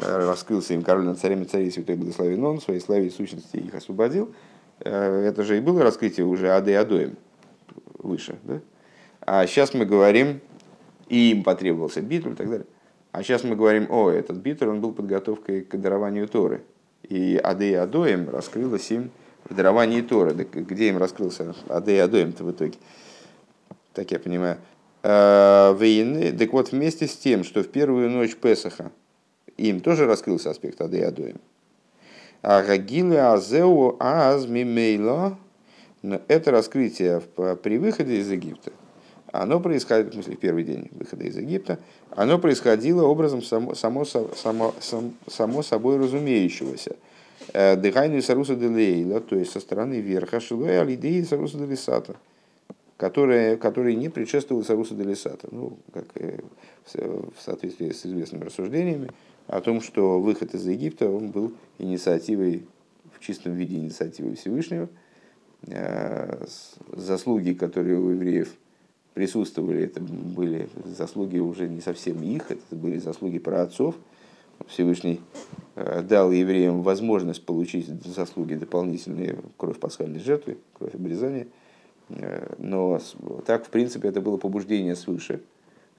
раскрылся 0.01 0.75
им 0.75 0.85
король 0.85 1.03
над 1.03 1.19
царями 1.19 1.47
царей 1.47 1.73
святой 1.73 1.97
благословен 1.97 2.45
он, 2.45 2.61
своей 2.61 2.79
славе 2.79 3.09
и 3.09 3.11
сущности 3.11 3.57
их 3.57 3.75
освободил, 3.75 4.33
это 4.79 5.43
же 5.43 5.57
и 5.57 5.61
было 5.61 5.83
раскрытие 5.83 6.27
уже 6.27 6.51
ады 6.51 6.71
и 6.71 6.75
адоим 6.75 7.17
выше. 8.03 8.37
Да? 8.45 8.61
А 9.21 9.47
сейчас 9.47 9.75
мы 9.75 9.85
говорим, 9.85 10.41
и 11.09 11.31
им 11.31 11.43
потребовался 11.43 12.01
битуль 12.01 12.33
и 12.33 12.37
так 12.37 12.51
далее. 12.51 12.67
А 13.13 13.23
сейчас 13.23 13.45
мы 13.45 13.57
говорим, 13.57 13.87
о, 13.91 14.11
этот 14.11 14.39
битуль, 14.39 14.69
он 14.69 14.81
был 14.81 14.93
подготовкой 14.93 15.63
к 15.63 15.77
дарованию 15.77 16.27
Торы. 16.29 16.63
И 17.03 17.39
Аде 17.43 17.71
и 17.71 17.75
Адоем 17.75 18.31
раскрылось 18.31 18.91
им 18.91 19.11
в 19.45 19.55
даровании 19.55 20.01
Торы. 20.01 20.33
Да 20.33 20.45
где 20.45 20.89
им 20.89 20.99
раскрылся 20.99 21.55
Аде 21.69 21.97
и 21.97 21.99
Адоем-то 21.99 22.45
в 22.45 22.51
итоге? 22.51 22.75
Так 23.93 24.11
я 24.11 24.19
понимаю. 24.19 24.57
А, 25.03 25.77
Вейны, 25.79 26.33
так 26.33 26.53
вот 26.53 26.73
вместе 26.73 27.07
с 27.07 27.17
тем, 27.17 27.45
что 27.45 27.63
в 27.63 27.69
первую 27.69 28.09
ночь 28.09 28.35
Песаха 28.35 28.91
им 29.57 29.81
тоже 29.81 30.07
раскрылся 30.07 30.51
аспект 30.51 30.81
Аде 30.81 31.01
и 31.01 31.03
Адоем. 31.03 31.41
А 32.41 32.61
Азеу 32.61 33.97
Аз 34.01 34.47
Мимейло 34.47 35.31
но 35.31 35.39
это 36.03 36.51
раскрытие 36.51 37.21
при 37.63 37.79
выходе 37.79 38.19
из 38.19 38.31
Египта, 38.31 38.73
оно 39.33 39.61
происходит, 39.61 40.11
в 40.11 40.13
смысле, 40.15 40.37
в 40.37 40.41
первый 40.41 40.65
день 40.65 40.89
выхода 40.91 41.25
из 41.25 41.37
Египта, 41.37 41.79
оно 42.11 42.39
происходило 42.39 43.05
образом 43.05 43.43
само, 43.43 43.75
само, 43.75 44.05
само, 44.05 44.75
само, 44.81 45.13
само 45.27 45.63
собой 45.63 45.97
разумеющегося. 45.97 46.97
Э, 47.55 47.77
Дыхайну 47.77 48.21
Саруса 48.21 48.57
Делейла, 48.57 49.21
то 49.21 49.37
есть 49.37 49.53
со 49.53 49.61
стороны 49.61 50.01
верха, 50.01 50.39
Шилуэ 50.39 50.81
Алидеи 50.81 51.23
Саруса 51.23 51.57
Делисата, 51.57 52.17
который, 52.99 53.57
который 53.57 53.95
не 53.95 54.11
предшествовал 54.11 54.65
Саруса 54.65 54.95
Делисата, 54.95 55.49
ну, 55.51 55.79
как 55.93 56.07
в 56.15 57.41
соответствии 57.41 57.91
с 57.91 58.05
известными 58.05 58.45
рассуждениями, 58.45 59.11
о 59.47 59.61
том, 59.61 59.81
что 59.81 60.21
выход 60.21 60.55
из 60.55 60.67
Египта 60.67 61.09
он 61.09 61.31
был 61.31 61.53
инициативой, 61.79 62.67
в 63.15 63.25
чистом 63.25 63.55
виде 63.55 63.77
инициативой 63.77 64.35
Всевышнего– 64.35 64.89
Э, 64.99 65.02
заслуги, 66.93 67.53
которые 67.53 67.99
у 67.99 68.11
евреев 68.11 68.49
присутствовали, 69.15 69.85
это 69.85 70.01
были 70.01 70.69
заслуги 70.85 71.39
уже 71.39 71.69
не 71.69 71.81
совсем 71.81 72.23
их, 72.23 72.51
это 72.51 72.75
были 72.75 72.99
заслуги 72.99 73.39
праотцов. 73.39 73.95
Всевышний 74.69 75.21
э, 75.75 76.03
дал 76.03 76.31
евреям 76.31 76.83
возможность 76.83 77.45
получить 77.45 77.89
заслуги 78.05 78.55
дополнительные 78.55 79.37
кровь 79.57 79.79
пасхальной 79.79 80.21
жертвы, 80.21 80.59
кровь 80.75 80.95
обрезания. 80.95 81.49
Э, 82.11 82.55
но 82.59 83.01
так, 83.45 83.67
в 83.67 83.71
принципе, 83.71 84.09
это 84.09 84.21
было 84.21 84.37
побуждение 84.37 84.95
свыше, 84.95 85.43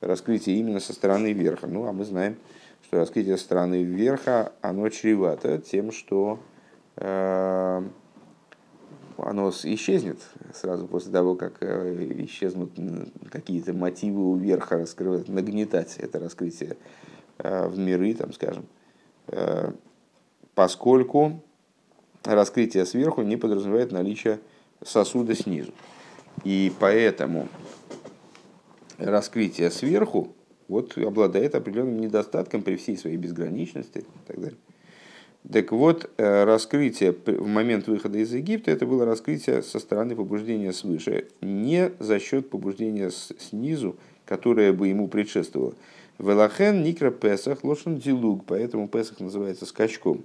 раскрытие 0.02 0.58
именно 0.58 0.80
со 0.80 0.94
стороны 0.94 1.34
верха. 1.34 1.68
Ну, 1.68 1.86
а 1.88 1.92
мы 1.92 2.06
знаем, 2.06 2.38
что 2.84 2.98
раскрытие 2.98 3.38
со 3.38 3.44
стороны 3.44 3.84
верха, 3.84 4.54
оно 4.62 4.88
чревато 4.90 5.58
тем, 5.58 5.92
что 5.92 6.40
оно 9.18 9.50
исчезнет 9.50 10.20
сразу 10.54 10.88
после 10.88 11.12
того, 11.12 11.36
как 11.36 11.62
э, 11.62 12.24
исчезнут 12.26 12.72
какие-то 13.30 13.74
мотивы 13.74 14.24
у 14.24 14.36
верха 14.36 14.78
раскрывать, 14.78 15.28
нагнетать 15.28 15.98
это 15.98 16.20
раскрытие 16.20 16.78
э, 17.38 17.68
в 17.68 17.78
миры, 17.78 18.14
там, 18.14 18.34
скажем, 18.34 18.66
э, 19.28 19.72
поскольку 20.56 21.42
раскрытие 22.24 22.86
сверху 22.86 23.22
не 23.22 23.38
подразумевает 23.38 23.92
наличие 23.92 24.40
сосуда 24.84 25.36
снизу. 25.36 25.72
И 26.44 26.72
поэтому 26.80 27.48
раскрытие 28.98 29.72
сверху 29.72 30.34
вот, 30.68 30.98
обладает 30.98 31.56
определенным 31.56 32.00
недостатком 32.00 32.64
при 32.64 32.76
всей 32.76 32.98
своей 32.98 33.18
безграничности 33.18 34.00
и 34.00 34.28
так 34.28 34.40
далее. 34.40 34.58
Так 35.52 35.74
вот, 35.74 36.10
э, 36.18 36.44
раскрытие 36.46 37.12
в 37.12 37.48
момент 37.48 37.88
выхода 37.88 38.18
из 38.18 38.34
Египта, 38.34 38.72
это 38.72 38.86
было 38.86 39.04
раскрытие 39.06 39.62
со 39.62 39.80
стороны 39.80 40.16
побуждения 40.16 40.72
свыше, 40.72 41.28
не 41.42 41.92
за 42.00 42.20
счет 42.20 42.50
побуждения 42.50 43.12
снизу, 43.12 43.98
которое 44.26 44.72
бы 44.72 44.88
ему 44.88 45.10
предшествовало. 45.10 45.74
Велахен 46.18 46.82
Никра 46.82 47.12
Песах 47.12 47.66
Лошен 47.66 47.98
Дилуг, 47.98 48.46
поэтому 48.46 48.88
Песах 48.88 49.20
называется 49.20 49.66
скачком. 49.66 50.24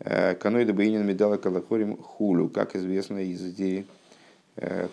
Э, 0.00 0.34
Каноида 0.34 0.72
Бейнин 0.72 1.06
Медала 1.06 1.36
Калахорим 1.36 1.96
Хулю, 1.96 2.48
как 2.48 2.74
известно 2.74 3.18
из 3.18 3.46
идеи 3.50 3.86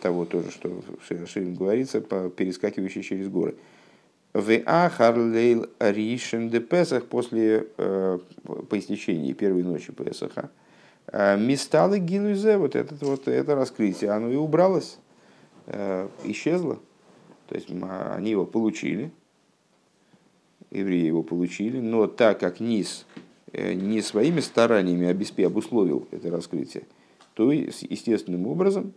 того 0.01 0.25
тоже, 0.25 0.49
что 0.49 0.69
в 1.07 1.27
Ширим 1.27 1.53
говорится, 1.53 2.01
перескакивающий 2.01 3.03
через 3.03 3.27
горы. 3.27 3.53
В 4.33 4.61
Ахарлейл 4.65 5.67
Ришен 5.79 6.49
де 6.49 6.59
Песах 6.59 7.05
после 7.05 7.67
э, 7.77 8.19
по 8.69 8.79
истечении 8.79 9.33
первой 9.33 9.63
ночи 9.63 9.91
Песаха. 9.91 10.49
Мисталы 11.11 11.99
Гилузе, 11.99 12.57
вот, 12.57 12.75
этот, 12.75 13.01
вот 13.01 13.27
это 13.27 13.55
раскрытие, 13.55 14.11
оно 14.11 14.31
и 14.31 14.37
убралось, 14.37 14.97
исчезло. 16.23 16.79
То 17.51 17.55
есть 17.55 17.67
они 17.69 18.31
его 18.31 18.45
получили, 18.45 19.11
евреи 20.71 21.05
его 21.05 21.21
получили, 21.21 21.79
но 21.79 22.07
так 22.07 22.39
как 22.39 22.59
низ 22.59 23.05
э, 23.51 23.73
не 23.73 24.01
своими 24.01 24.39
стараниями 24.39 25.43
обусловил 25.43 26.07
это 26.11 26.31
раскрытие, 26.31 26.85
то 27.33 27.51
естественным 27.51 28.47
образом 28.47 28.93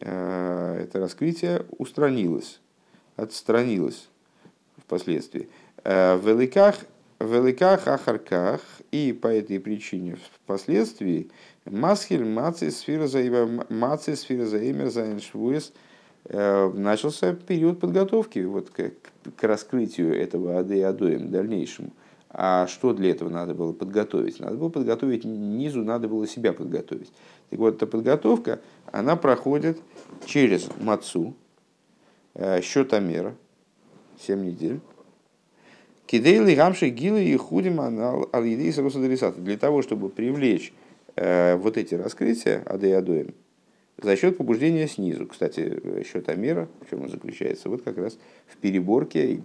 э, 0.00 0.78
это 0.82 0.98
раскрытие 0.98 1.66
устранилось, 1.78 2.60
отстранилось 3.16 4.08
впоследствии. 4.86 5.48
Э, 5.84 6.16
в 6.16 6.28
великах, 6.28 6.76
в 7.18 7.32
великах 7.32 7.86
ахарках 7.88 8.60
и 8.90 9.12
по 9.12 9.28
этой 9.28 9.60
причине 9.60 10.16
впоследствии 10.44 11.30
масхель 11.64 12.24
маци 12.24 12.70
сфера 12.70 13.08
маци 13.68 14.16
сфера 14.16 14.46
заимер 14.46 14.90
заиншвуес– 14.90 15.72
Э, 16.26 16.70
начался 16.72 17.34
период 17.34 17.80
подготовки 17.80 18.38
вот 18.38 18.70
к, 18.70 18.92
к 19.36 19.42
раскрытию 19.42 20.18
этого 20.18 20.58
Ады 20.58 20.78
и 20.78 20.82
Адоем 20.82 21.30
дальнейшему. 21.30 21.90
А 22.30 22.66
что 22.66 22.94
для 22.94 23.10
этого 23.10 23.28
надо 23.28 23.54
было 23.54 23.72
подготовить? 23.72 24.40
Надо 24.40 24.56
было 24.56 24.70
подготовить 24.70 25.24
низу, 25.24 25.84
надо 25.84 26.08
было 26.08 26.26
себя 26.26 26.52
подготовить. 26.52 27.12
Так 27.50 27.58
вот, 27.58 27.76
эта 27.76 27.86
подготовка, 27.86 28.60
она 28.90 29.16
проходит 29.16 29.78
через 30.24 30.68
мацу, 30.80 31.34
э, 32.32 32.62
счетомера, 32.62 33.36
7 34.24 34.44
недель. 34.44 34.80
Кидейли 36.06 36.54
гамши 36.54 36.88
гилы 36.88 37.24
и 37.24 37.36
худим 37.36 37.80
анал 37.80 38.28
ал 38.32 38.42
Для 38.42 39.56
того, 39.56 39.82
чтобы 39.82 40.08
привлечь 40.10 40.72
э, 41.16 41.56
вот 41.56 41.76
эти 41.76 41.94
раскрытия 41.94 42.62
Адоем, 42.66 43.34
за 44.02 44.16
счет 44.16 44.36
побуждения 44.36 44.86
снизу. 44.86 45.26
Кстати, 45.26 46.04
счет 46.04 46.28
Амера, 46.28 46.68
в 46.84 46.90
чем 46.90 47.02
он 47.02 47.08
заключается, 47.08 47.68
вот 47.68 47.82
как 47.82 47.96
раз 47.96 48.18
в 48.46 48.56
переборке, 48.58 49.42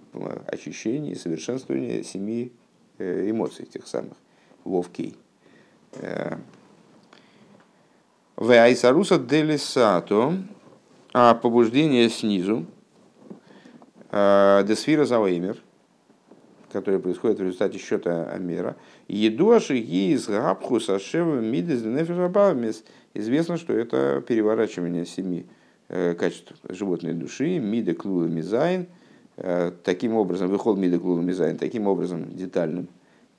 очищении, 0.48 1.14
совершенствовании 1.14 2.02
семи 2.02 2.52
э, 2.98 3.30
эмоций 3.30 3.66
тех 3.66 3.88
самых, 3.88 4.18
вовкей. 4.64 5.16
Э, 5.94 6.38
в 8.36 8.52
Айсаруса 8.52 9.18
делисато, 9.20 10.38
а 11.14 11.36
побуждение 11.36 12.10
снизу, 12.10 12.60
э, 12.62 12.79
десфира 14.12 15.06
зауэмер, 15.06 15.58
которое 16.72 17.00
происходит 17.00 17.40
в 17.40 17.44
результате 17.44 17.78
счета 17.78 18.30
Амера, 18.32 18.76
еду 19.08 19.52
ашиги 19.52 20.14
из 20.14 20.28
габху 20.28 20.80
сашева 20.80 21.40
мидес 21.40 21.82
денефишабавмес– 21.82 22.84
Известно, 23.14 23.58
что 23.58 23.74
это 23.74 24.24
переворачивание 24.26 25.06
семи 25.06 25.46
э, 25.88 26.14
качеств 26.14 26.54
животной 26.68 27.14
души, 27.14 27.58
мида 27.60 27.96
клула 27.96 28.26
мизайн, 28.26 28.88
э, 29.38 29.72
таким 29.84 30.16
образом, 30.16 30.50
выхол 30.50 30.76
мида 30.76 31.00
клула 31.00 31.22
мизайн, 31.22 31.58
таким 31.58 31.88
образом 31.88 32.36
детальным, 32.36 32.88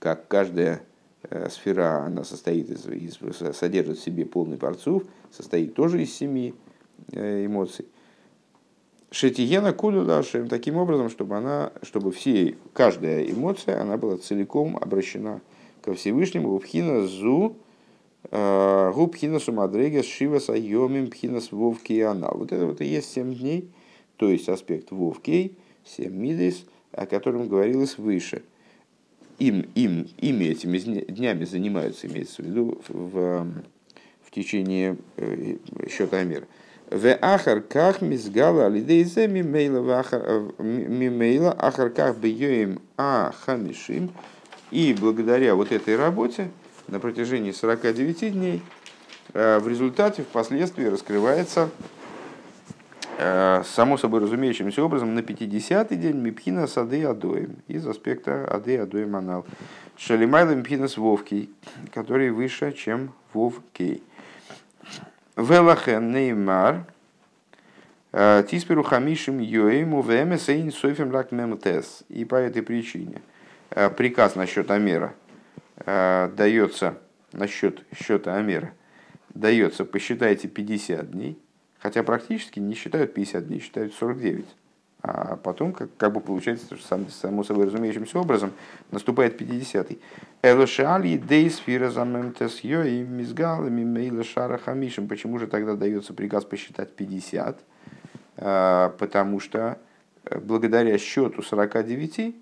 как 0.00 0.26
каждая 0.26 0.82
э, 1.22 1.48
сфера, 1.50 2.04
она 2.04 2.24
состоит 2.24 2.68
из, 2.70 2.84
из, 2.86 3.56
содержит 3.56 3.98
в 3.98 4.02
себе 4.02 4.26
полный 4.26 4.56
парцов, 4.56 5.04
состоит 5.30 5.74
тоже 5.74 6.02
из 6.02 6.12
семи 6.12 6.54
эмоций. 7.12 7.86
Шетиена 9.10 9.72
куду 9.72 10.04
дашем 10.04 10.48
таким 10.48 10.76
образом, 10.76 11.10
чтобы 11.10 11.36
она, 11.36 11.72
чтобы 11.82 12.12
все, 12.12 12.56
каждая 12.72 13.24
эмоция, 13.24 13.80
она 13.80 13.96
была 13.96 14.16
целиком 14.18 14.76
обращена 14.76 15.40
ко 15.82 15.94
Всевышнему, 15.94 16.58
Пхина 16.58 17.06
зу, 17.06 17.56
Э, 18.30 18.92
Губ 18.94 19.12
пхинас 19.12 19.48
умадрегес 19.48 20.06
шивас 20.06 20.50
айомим 20.50 21.10
пхинас 21.10 21.52
вовки 21.52 22.00
анал. 22.00 22.36
Вот 22.36 22.52
это 22.52 22.66
вот 22.66 22.80
и 22.80 22.84
есть 22.84 23.12
семь 23.12 23.34
дней, 23.34 23.70
то 24.16 24.28
есть 24.28 24.48
аспект 24.48 24.90
вовкей, 24.90 25.56
семь 25.84 26.14
мидес, 26.14 26.64
о 26.92 27.06
котором 27.06 27.48
говорилось 27.48 27.98
выше. 27.98 28.42
Им, 29.38 29.70
им, 29.74 30.06
ими 30.18 30.44
этими 30.44 30.78
днями 30.78 31.44
занимаются, 31.44 32.06
имеется 32.06 32.42
в 32.42 32.46
виду, 32.46 32.78
в, 32.88 33.46
в 34.22 34.30
течение 34.30 34.98
э, 35.16 35.56
счета 35.88 36.22
мира. 36.24 36.46
В 36.90 37.14
ахарках 37.22 38.02
мизгала 38.02 38.66
алидейзе 38.66 39.28
мимейла 39.28 40.10
э, 40.10 41.54
ахарках 41.56 42.16
бьем 42.16 42.80
а 42.96 43.32
хамишим. 43.44 44.10
И 44.72 44.96
благодаря 45.00 45.54
вот 45.54 45.70
этой 45.70 45.96
работе, 45.96 46.50
на 46.88 46.98
протяжении 46.98 47.52
49 47.52 48.32
дней. 48.32 48.62
Э, 49.34 49.60
в 49.60 49.68
результате, 49.68 50.22
впоследствии 50.22 50.84
раскрывается 50.84 51.70
э, 53.18 53.62
само 53.64 53.96
собой 53.96 54.20
разумеющимся 54.20 54.82
образом 54.82 55.14
на 55.14 55.20
50-й 55.20 55.96
день 55.96 56.16
Мипхина 56.16 56.66
с 56.66 56.76
Ады 56.76 57.04
Адоем 57.04 57.58
из 57.68 57.86
аспекта 57.86 58.52
Ады 58.52 58.76
Адоем 58.78 59.14
Анал. 59.14 59.46
Шалимайла 59.96 60.56
Мипхина 60.56 60.88
с 60.88 60.96
Вовкей, 60.96 61.50
который 61.94 62.30
выше, 62.30 62.72
чем 62.72 63.12
Вовкей. 63.32 64.02
Велахен 65.42 66.12
Неймар 66.12 66.84
э, 68.12 68.44
Тисперу 68.48 68.82
Хамишим 68.82 69.38
Йоэму 69.38 70.00
Вэмэсэйн 70.02 70.72
Софим 70.72 71.12
Лак 71.12 71.32
Мемтес. 71.32 72.02
И 72.08 72.24
по 72.24 72.36
этой 72.36 72.62
причине 72.62 73.22
приказ 73.96 74.34
насчет 74.34 74.70
Амера– 74.70 75.14
Э, 75.86 76.30
дается 76.36 76.98
насчет 77.32 77.84
счета 77.94 78.36
Амера, 78.36 78.74
дается, 79.34 79.84
посчитайте 79.84 80.46
50 80.46 81.10
дней, 81.10 81.38
хотя 81.78 82.02
практически 82.02 82.58
не 82.58 82.74
считают 82.74 83.14
50 83.14 83.46
дней, 83.46 83.60
считают 83.60 83.94
49. 83.94 84.44
А 85.02 85.36
потом, 85.36 85.72
как, 85.72 85.96
как 85.96 86.12
бы 86.12 86.20
получается, 86.20 86.66
что 86.66 86.86
сам, 86.86 87.08
само 87.08 87.42
собой 87.42 87.66
разумеющимся 87.66 88.18
образом, 88.18 88.52
наступает 88.90 89.40
50-й. 89.40 89.98
Элошали 90.42 91.16
дейс 91.16 91.56
фиразамемтес 91.56 92.62
и 92.64 93.02
мизгалами 93.08 93.82
мейла 93.82 94.24
шара 94.24 94.58
хамишем. 94.58 95.08
Почему 95.08 95.38
же 95.38 95.46
тогда 95.46 95.74
дается 95.74 96.12
приказ 96.12 96.44
посчитать 96.44 96.94
50? 96.94 97.58
А, 98.36 98.90
потому 98.98 99.40
что 99.40 99.78
э, 100.24 100.38
благодаря 100.38 100.98
счету 100.98 101.42
49 101.42 102.34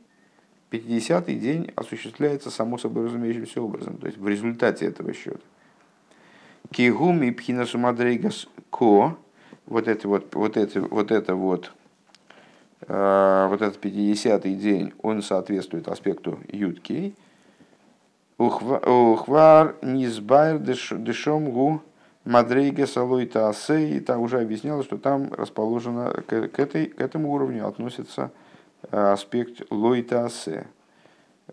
50-й 0.70 1.34
день 1.34 1.72
осуществляется 1.76 2.50
само 2.50 2.78
собой 2.78 3.06
разумеющимся 3.06 3.62
образом, 3.62 3.96
то 3.98 4.06
есть 4.06 4.18
в 4.18 4.28
результате 4.28 4.86
этого 4.86 5.12
счета. 5.12 5.40
Кигум 6.70 7.22
и 7.22 7.30
пхинасумадрейгас 7.30 8.48
ко, 8.70 9.16
вот 9.66 9.88
это 9.88 10.08
вот, 10.08 10.34
вот 10.34 10.56
это 10.56 10.82
вот, 10.82 11.10
это 11.10 11.34
вот, 11.34 11.72
вот 12.86 13.60
этот 13.60 13.84
50-й 13.84 14.54
день, 14.54 14.92
он 15.02 15.20
соответствует 15.22 15.88
аспекту 15.88 16.38
юткей. 16.50 17.14
Ухвар 18.38 19.74
низбайр 19.82 20.58
дешомгу 20.58 21.82
мадрейга 22.24 22.86
салойта 22.86 23.48
асе, 23.48 23.96
и 23.96 24.00
там 24.00 24.20
уже 24.20 24.40
объяснялось, 24.40 24.86
что 24.86 24.96
там 24.96 25.32
расположено, 25.32 26.10
к, 26.26 26.32
этой, 26.32 26.86
к 26.86 27.00
этому 27.00 27.32
уровню 27.32 27.66
относится 27.66 28.30
Э, 28.90 29.12
аспект 29.12 29.62
лойтасе, 29.70 30.66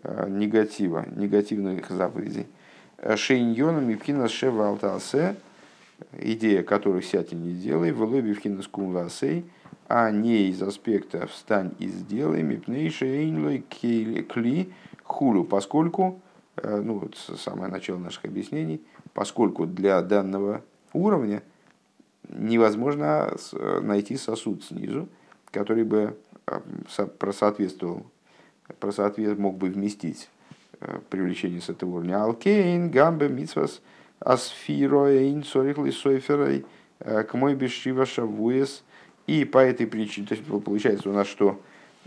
э, 0.02 0.28
негатива, 0.28 1.04
негативных 1.16 1.90
заповедей. 1.90 2.46
Э, 2.98 3.16
Шейньона 3.16 3.80
мипкина 3.80 4.28
шева 4.28 4.68
алтасе, 4.68 5.34
идея 6.18 6.62
которых 6.62 7.04
и 7.14 7.34
не 7.34 7.52
делай, 7.52 7.90
в 7.90 8.02
лоби 8.02 8.32
вкина 8.32 8.62
скумласей, 8.62 9.44
а 9.88 10.10
не 10.10 10.48
из 10.48 10.62
аспекта 10.62 11.26
встань 11.26 11.72
и 11.78 11.88
сделай, 11.88 12.42
мипней 12.42 12.90
шейнлой 12.90 13.64
кли 13.68 14.72
хулю, 15.04 15.44
поскольку, 15.44 16.20
ну 16.62 16.98
вот 16.98 17.16
самое 17.16 17.70
начало 17.70 17.98
наших 17.98 18.24
объяснений, 18.24 18.80
поскольку 19.14 19.66
для 19.66 20.02
данного 20.02 20.62
уровня 20.92 21.42
невозможно 22.28 23.36
найти 23.82 24.16
сосуд 24.16 24.64
снизу, 24.64 25.08
который 25.50 25.84
бы 25.84 26.16
просоответствовал, 27.18 28.06
просоответствовал, 28.80 29.40
мог 29.40 29.58
бы 29.58 29.68
вместить 29.68 30.28
э, 30.80 31.00
привлечение 31.10 31.60
с 31.60 31.68
этого 31.68 31.96
уровня. 31.96 32.22
Алкейн, 32.22 32.90
гамбе, 32.90 33.28
митсвас, 33.28 33.80
асфироэйн, 34.20 35.44
сорихлый 35.44 35.92
сойферой, 35.92 36.64
э, 37.00 37.22
к 37.24 37.34
мой 37.34 37.54
бешива 37.54 38.06
шавуес. 38.06 38.84
И 39.26 39.44
по 39.44 39.58
этой 39.58 39.86
причине, 39.86 40.26
то 40.26 40.34
есть 40.34 40.46
получается 40.46 41.10
у 41.10 41.12
нас, 41.12 41.26
что 41.26 41.60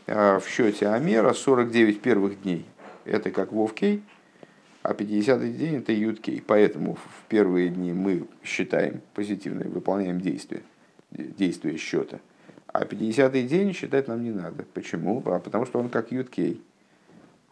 э, 0.08 0.40
в 0.40 0.48
счете 0.48 0.88
Амера 0.88 1.34
49 1.34 2.02
первых 2.02 2.42
дней 2.42 2.66
это 3.06 3.32
как 3.32 3.52
Вовкей, 3.52 4.04
а 4.84 4.94
50 4.94 5.58
день 5.58 5.76
это 5.76 5.92
Юткей. 5.92 6.42
Поэтому 6.46 6.96
в 6.96 7.24
первые 7.28 7.70
дни 7.70 7.92
мы 7.92 8.26
считаем 8.44 9.02
позитивные, 9.14 9.70
выполняем 9.70 10.22
действия. 10.22 10.62
действие 11.12 11.78
счета. 11.78 12.20
А 12.68 12.86
50-й 12.86 13.44
день 13.44 13.74
считать 13.74 14.08
нам 14.08 14.24
не 14.24 14.32
надо. 14.32 14.64
Почему? 14.74 15.22
А 15.26 15.40
потому 15.40 15.66
что 15.66 15.80
он 15.80 15.90
как 15.90 16.12
юткей. 16.12 16.62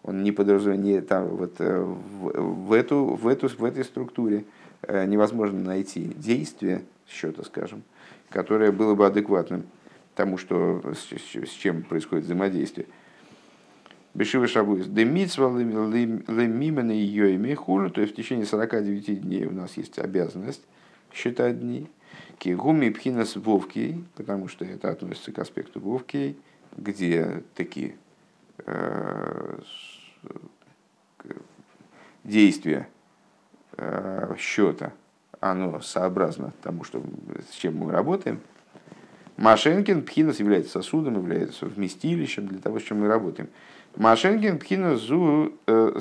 Он 0.04 0.24
не 0.24 0.32
подразумевает, 0.32 1.08
там, 1.08 1.28
вот, 1.28 1.56
э, 1.60 1.80
в, 1.82 2.68
в, 2.68 2.72
эту, 2.72 3.04
в, 3.04 3.28
эту, 3.28 3.50
в 3.50 3.64
этой 3.66 3.84
структуре 3.84 4.46
э, 4.84 5.06
невозможно 5.06 5.60
найти 5.60 6.14
действие 6.16 6.84
счета, 7.08 7.44
скажем, 7.44 7.84
которое 8.30 8.72
было 8.72 8.96
бы 8.96 9.06
адекватным 9.06 9.68
тому, 10.16 10.38
что, 10.38 10.82
с, 10.94 11.12
с 11.12 11.52
чем 11.52 11.84
происходит 11.84 12.26
взаимодействие. 12.26 12.88
Бешивы 14.14 14.48
шабуис. 14.48 14.88
Лемимена 14.88 16.92
ее 16.92 17.36
ими 17.36 17.54
хулю, 17.54 17.92
то 17.92 18.02
есть 18.02 18.14
в 18.14 18.16
течение 18.16 18.48
49 18.48 19.22
дней 19.22 19.46
у 19.46 19.52
нас 19.52 19.78
есть 19.78 20.00
обязанность 20.00 20.66
считать 21.14 21.60
дни. 21.60 21.88
Кигуми 22.40 22.90
пхинас 22.90 23.36
вовкей, 23.36 24.04
потому 24.16 24.48
что 24.48 24.66
это 24.66 24.90
относится 24.90 25.32
к 25.32 25.40
аспекту 25.40 25.80
вовкей, 25.80 26.38
где 26.76 27.44
такие 27.56 27.96
э, 28.66 29.60
действия 32.24 32.88
э, 33.78 34.36
счета, 34.38 34.94
оно 35.52 35.82
сообразно 35.82 36.54
тому, 36.62 36.84
что, 36.84 37.02
с 37.52 37.56
чем 37.56 37.78
мы 37.78 37.92
работаем. 37.92 38.40
Машенкин 39.38 40.04
пхинас 40.04 40.40
является 40.40 40.72
сосудом, 40.72 41.16
является 41.16 41.66
вместилищем 41.66 42.48
для 42.48 42.60
того, 42.60 42.80
с 42.80 42.84
чем 42.84 43.02
мы 43.02 43.08
работаем. 43.08 43.50
Машенкин 43.96 44.60
пхина 44.60 44.96
зу 44.96 45.54
э, 45.68 46.00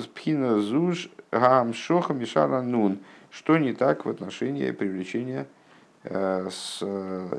зуж 0.61 1.11
гам 1.31 1.75
шоха 1.75 2.15
мишара 2.15 2.63
нун. 2.63 2.99
Что 3.31 3.59
не 3.59 3.75
так 3.75 4.07
в 4.07 4.09
отношении 4.09 4.71
привлечения 4.71 5.47
Э, 6.09 6.49
с, 6.51 6.83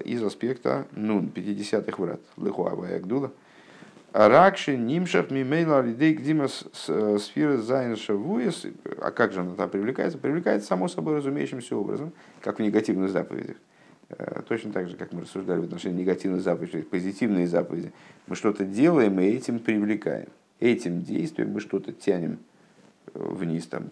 из 0.04 0.22
аспекта 0.24 0.88
нун, 0.92 1.32
50-х 1.34 2.02
врат, 2.02 2.20
лыхуава 2.36 2.86
ягдула. 2.88 3.32
Ракши, 4.14 4.78
нимшах, 4.78 5.30
мимейла, 5.32 5.82
лидей, 5.82 6.14
гдима 6.14 6.48
э, 6.88 7.18
сферы 7.20 7.58
зайнша 7.58 8.16
вуес. 8.16 8.66
А 9.00 9.12
как 9.12 9.34
же 9.34 9.42
она 9.42 9.54
там 9.56 9.70
привлекается? 9.70 10.18
Привлекается 10.18 10.68
само 10.68 10.88
собой 10.88 11.18
разумеющимся 11.18 11.76
образом, 11.76 12.14
как 12.42 12.60
в 12.60 12.62
негативных 12.62 13.12
заповедях. 13.12 13.58
Точно 14.48 14.72
так 14.72 14.88
же, 14.88 14.96
как 14.96 15.12
мы 15.12 15.22
рассуждали 15.24 15.60
в 15.60 15.66
отношении 15.66 16.00
негативных 16.00 16.42
заповедей, 16.42 16.84
позитивные 16.84 17.46
заповеди. 17.46 17.92
Мы 18.28 18.36
что-то 18.38 18.64
делаем 18.64 19.20
и 19.20 19.26
этим 19.26 19.60
привлекаем. 19.60 20.30
Этим 20.62 21.02
действием 21.02 21.52
мы 21.52 21.60
что-то 21.60 21.92
тянем 21.92 22.40
вниз, 23.14 23.68
там, 23.68 23.92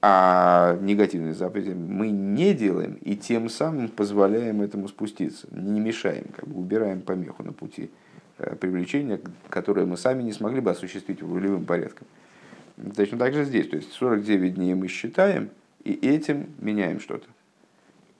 а 0.00 0.78
негативные 0.80 1.34
заповеди 1.34 1.72
мы 1.72 2.10
не 2.10 2.54
делаем 2.54 2.94
и 3.00 3.16
тем 3.16 3.48
самым 3.48 3.88
позволяем 3.88 4.62
этому 4.62 4.86
спуститься, 4.88 5.46
не 5.50 5.80
мешаем, 5.80 6.26
как 6.36 6.46
бы 6.46 6.60
убираем 6.60 7.00
помеху 7.00 7.42
на 7.42 7.52
пути 7.52 7.90
э, 8.38 8.54
привлечения, 8.56 9.20
которое 9.48 9.86
мы 9.86 9.96
сами 9.96 10.22
не 10.22 10.32
смогли 10.32 10.60
бы 10.60 10.70
осуществить 10.70 11.22
волевым 11.22 11.64
порядком. 11.64 12.06
Точно 12.96 13.18
так 13.18 13.34
же 13.34 13.44
здесь. 13.44 13.68
То 13.68 13.76
есть 13.76 13.92
49 13.92 14.54
дней 14.54 14.74
мы 14.74 14.88
считаем 14.88 15.50
и 15.84 15.92
этим 15.92 16.48
меняем 16.58 17.00
что-то. 17.00 17.26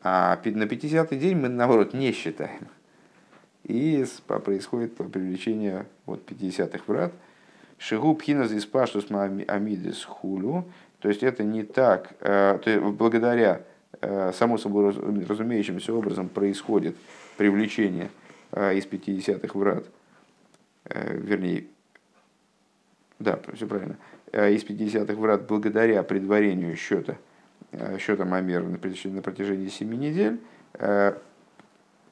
А 0.03 0.39
на 0.45 0.65
50-й 0.65 1.17
день 1.17 1.37
мы, 1.37 1.49
наоборот, 1.49 1.95
не 1.95 2.13
считаем. 2.13 2.69
И 3.65 4.05
происходит 4.27 4.95
привлечение 4.95 5.87
вот 6.05 6.29
50-х 6.31 6.85
врат. 6.87 7.13
Шигу 7.79 8.15
пхина 8.15 8.43
из 8.43 8.67
паштус 8.67 9.07
амидис 9.11 10.05
хулю. 10.05 10.67
То 11.01 11.09
есть 11.09 11.23
это 11.23 11.43
не 11.43 11.65
так, 11.65 12.15
э, 12.21 12.59
то 12.63 12.71
есть 12.71 12.83
благодаря 12.83 13.63
э, 14.01 14.33
само 14.33 14.57
собой 14.57 14.95
разумеющимся 15.29 15.93
образом 15.93 16.31
происходит 16.31 16.97
привлечение 17.37 18.11
из 18.53 18.87
50-х 18.87 19.59
врат, 19.59 19.85
вернее, 20.89 21.67
да, 23.19 23.41
все 23.55 23.67
правильно, 23.67 23.97
из 24.33 24.65
50-х 24.65 25.15
врат 25.15 25.47
благодаря 25.47 26.03
предварению 26.03 26.77
счета, 26.77 27.17
счета 27.99 28.25
Мамера 28.25 28.65
на 28.65 28.79
протяжении, 28.79 29.17
на 29.17 29.23
протяжении 29.23 29.69
7 29.69 29.95
недель, 29.95 30.41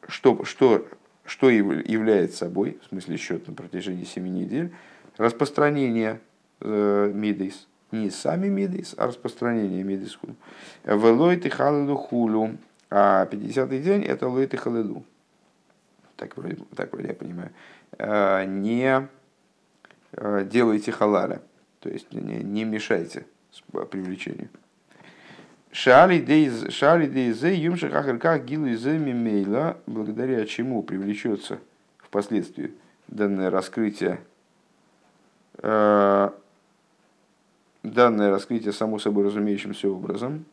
что, 0.09 0.45
что, 0.45 0.87
что 1.25 1.51
является 1.51 2.39
собой, 2.39 2.79
в 2.83 2.89
смысле 2.89 3.16
счет 3.16 3.49
на 3.49 3.55
протяжении 3.55 4.05
7 4.05 4.27
недель, 4.27 4.73
распространение 5.16 6.20
Мидейс, 6.61 7.66
не 7.91 8.09
сами 8.11 8.49
мидис, 8.49 8.95
а 8.97 9.07
распространение 9.07 9.83
мидис 9.83 10.14
хулю. 10.14 10.35
Велойты 10.85 11.51
халилу 11.51 11.97
хулю. 11.97 12.57
А 12.89 13.27
50-й 13.27 13.81
день 13.81 14.03
это 14.03 14.29
лойты 14.29 14.57
халилу. 14.57 15.05
Так 16.16 16.37
вроде, 16.37 16.57
так 16.77 16.93
вроде 16.93 17.09
я 17.09 17.14
понимаю. 17.14 17.51
А, 17.99 18.45
не 18.45 19.09
а, 20.12 20.45
делайте 20.45 20.93
халаля. 20.93 21.43
То 21.80 21.88
есть 21.88 22.12
не, 22.12 22.43
не 22.43 22.64
мешайте 22.64 23.26
привлечению. 23.90 24.49
Шали 25.72 26.18
дейзе 26.20 27.55
юмши 27.55 27.90
хахарках 27.90 28.45
гилу 28.45 28.66
мимейла, 28.66 29.78
благодаря 29.86 30.45
чему 30.47 30.82
привлечется 30.82 31.59
впоследствии 31.99 32.74
данное 33.09 33.51
раскрытие 33.51 34.20
данное 37.82 38.30
раскрытие 38.30 38.72
само 38.72 38.99
собой 38.99 39.24
разумеющимся 39.24 39.88
образом. 39.88 40.45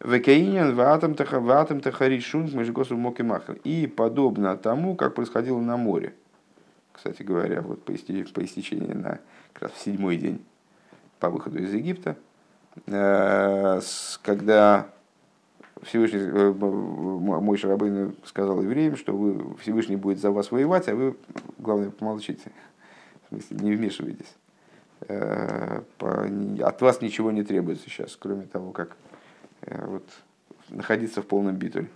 Векаинен 0.00 0.74
ватам 0.74 1.16
ватам 1.16 1.80
тахаришун 1.80 2.50
мышгосу 2.52 2.96
моки 2.96 3.22
махал. 3.22 3.56
И 3.64 3.86
подобно 3.86 4.56
тому, 4.56 4.94
как 4.94 5.14
происходило 5.14 5.60
на 5.60 5.76
море. 5.76 6.14
Кстати 6.92 7.22
говоря, 7.22 7.62
вот 7.62 7.84
по 7.84 7.92
истечении 7.94 8.92
на 8.92 9.20
как 9.52 9.62
раз 9.62 9.72
в 9.72 9.80
седьмой 9.80 10.16
день 10.16 10.44
по 11.18 11.30
выходу 11.30 11.58
из 11.58 11.72
Египта, 11.72 12.16
э, 12.86 13.80
когда 14.22 14.88
Всевышний, 15.82 16.20
э, 16.20 16.52
мой 16.52 17.56
Шарабын 17.56 18.16
сказал 18.24 18.62
евреям, 18.62 18.96
что 18.96 19.16
вы, 19.16 19.56
Всевышний 19.56 19.96
будет 19.96 20.20
за 20.20 20.30
вас 20.30 20.50
воевать, 20.50 20.88
а 20.88 20.94
вы, 20.94 21.16
главное, 21.58 21.90
помолчите. 21.90 22.50
В 23.24 23.28
смысле, 23.28 23.56
не 23.60 23.72
вмешивайтесь. 23.74 24.34
Э, 25.08 25.82
от 26.60 26.80
вас 26.82 27.00
ничего 27.00 27.30
не 27.30 27.42
требуется 27.42 27.88
сейчас, 27.88 28.16
кроме 28.16 28.46
того, 28.46 28.72
как 28.72 28.96
вот, 29.70 30.04
находиться 30.68 31.22
в 31.22 31.26
полном 31.26 31.56
битуле. 31.56 31.88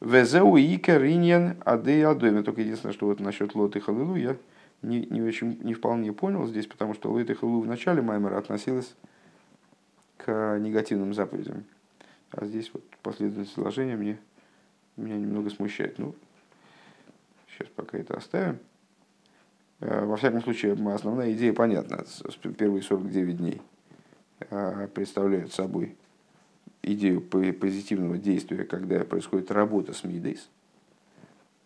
Везеу 0.00 0.56
икер 0.56 1.04
иньян 1.04 1.56
адей 1.64 2.04
адойме. 2.04 2.42
Только 2.42 2.60
единственное, 2.60 2.92
что 2.92 3.06
вот 3.06 3.20
насчет 3.20 3.54
лоты 3.54 3.80
халилу 3.80 4.16
я 4.16 4.36
не, 4.82 5.06
не, 5.06 5.22
очень, 5.22 5.58
не 5.62 5.74
вполне 5.74 6.12
понял 6.12 6.46
здесь, 6.46 6.66
потому 6.66 6.94
что 6.94 7.10
лоты 7.10 7.34
халилу 7.34 7.60
в 7.60 7.66
начале 7.66 8.02
Маймера 8.02 8.36
относилась 8.36 8.94
к 10.18 10.58
негативным 10.58 11.14
заповедям. 11.14 11.64
А 12.32 12.44
здесь 12.44 12.70
вот 12.74 12.84
последовательность 13.02 13.54
сложения 13.54 13.96
мне, 13.96 14.18
меня 14.96 15.16
немного 15.16 15.48
смущает. 15.48 15.98
Ну, 15.98 16.14
сейчас 17.48 17.68
пока 17.74 17.96
это 17.96 18.16
оставим. 18.16 18.58
Э, 19.80 20.04
во 20.04 20.16
всяком 20.16 20.42
случае, 20.42 20.72
основная 20.92 21.32
идея 21.32 21.52
понятна. 21.52 22.04
Первые 22.58 22.82
49 22.82 23.36
дней 23.36 23.62
э, 24.50 24.88
представляют 24.94 25.52
собой 25.52 25.96
идею 26.86 27.20
позитивного 27.20 28.16
действия, 28.16 28.64
когда 28.64 29.00
происходит 29.04 29.50
работа 29.50 29.92
с 29.92 30.04
мидейс, 30.04 30.48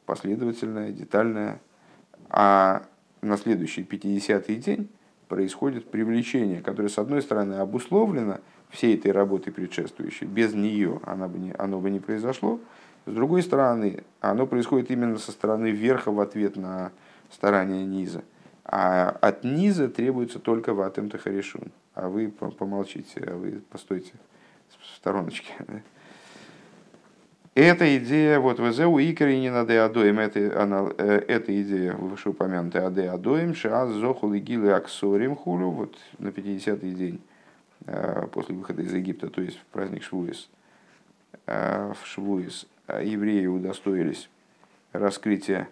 последовательная, 0.07 0.91
детальная, 0.91 1.61
а 2.29 2.83
на 3.23 3.37
следующий 3.37 3.83
50-й 3.83 4.57
день 4.57 4.89
происходит 5.29 5.91
привлечение, 5.91 6.63
которое, 6.63 6.89
с 6.89 6.99
одной 6.99 7.23
стороны, 7.23 7.55
обусловлено 7.55 8.41
всей 8.71 8.97
этой 8.97 9.13
работой 9.13 9.53
предшествующей, 9.53 10.27
без 10.27 10.55
нее 10.55 11.01
оно 11.05 11.29
бы 11.29 11.39
не, 11.39 11.53
оно 11.53 11.81
бы 11.81 11.91
не 11.91 12.01
произошло, 12.01 12.61
с 13.07 13.13
другой 13.13 13.43
стороны, 13.43 14.05
оно 14.21 14.47
происходит 14.47 14.91
именно 14.91 15.19
со 15.19 15.33
стороны 15.33 15.71
верха 15.71 16.11
в 16.11 16.21
ответ 16.21 16.57
на 16.57 16.93
старания 17.31 17.85
низа. 17.85 18.23
А 18.65 19.11
от 19.11 19.43
низа 19.43 19.89
требуется 19.89 20.39
только 20.39 20.75
ватем 20.75 21.11
тахаришун. 21.11 21.73
А 21.95 22.09
вы 22.09 22.29
помолчите, 22.31 23.21
а 23.27 23.37
вы 23.37 23.63
постойте 23.71 24.13
в 24.83 24.97
стороночке. 24.97 25.53
Эта 27.55 27.99
идея, 27.99 28.39
вот 28.39 28.61
в 28.61 28.71
Эзеу 28.71 28.99
Икари 28.99 29.41
не 29.41 29.51
надо 29.51 29.85
адоем, 29.85 30.21
это, 30.21 30.63
она, 30.63 30.89
э, 30.97 31.25
эта 31.27 31.61
идея 31.63 31.95
вышеупомянутая 31.95 32.87
аде 32.87 33.11
адоем, 33.11 33.55
шиаз 33.55 33.91
зохул 33.91 34.33
и 34.35 34.39
гилы 34.39 34.73
аксорим 34.73 35.35
хулю, 35.35 35.71
вот 35.71 35.99
на 36.19 36.29
50-й 36.29 36.93
день 36.93 37.21
э, 37.87 38.29
после 38.33 38.55
выхода 38.55 38.83
из 38.83 38.95
Египта, 38.95 39.29
то 39.29 39.43
есть 39.43 39.59
в 39.59 39.65
праздник 39.67 40.05
Швуис, 40.05 40.49
э, 41.47 41.93
в 41.93 42.07
Швуис 42.07 42.67
евреи 42.89 43.47
удостоились 43.47 44.31
раскрытия 44.93 45.69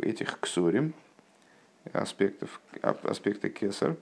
этих 0.00 0.40
ксорим, 0.40 0.94
аспектов, 1.92 2.60
аспекта 2.82 3.50
кесар, 3.50 3.96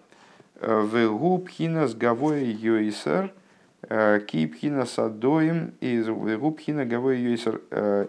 в 0.57 1.09
губ 1.09 1.49
хинас 1.51 1.95
гавой 1.95 2.45
йойсар 2.45 3.33
Кипхина 3.91 4.86
садоим 4.86 5.74
и 5.80 6.01
губхина 6.01 6.86
гавой 6.86 7.18
юйсер. 7.18 7.61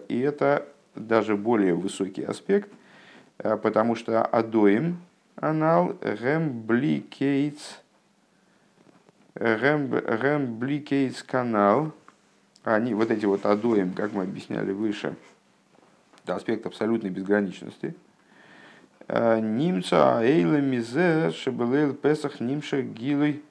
И 0.08 0.20
это 0.20 0.64
даже 0.94 1.36
более 1.36 1.74
высокий 1.74 2.22
аспект, 2.22 2.70
потому 3.36 3.96
что 3.96 4.24
адоим 4.24 4.98
анал 5.34 5.96
гембликейтс 6.02 7.78
гембликейтс 9.34 11.22
канал, 11.24 11.92
они, 12.62 12.94
вот 12.94 13.10
эти 13.10 13.26
вот 13.26 13.44
адоим, 13.44 13.92
как 13.92 14.12
мы 14.12 14.22
объясняли 14.22 14.70
выше, 14.70 15.16
это 16.22 16.36
аспект 16.36 16.64
абсолютной 16.64 17.10
безграничности. 17.10 17.96
Нимца 19.08 20.22
эйла 20.22 20.60
мизе 20.60 21.32
шебелейл 21.32 21.92
песах 21.94 22.38
нимша 22.38 22.82
гилой. 22.82 23.42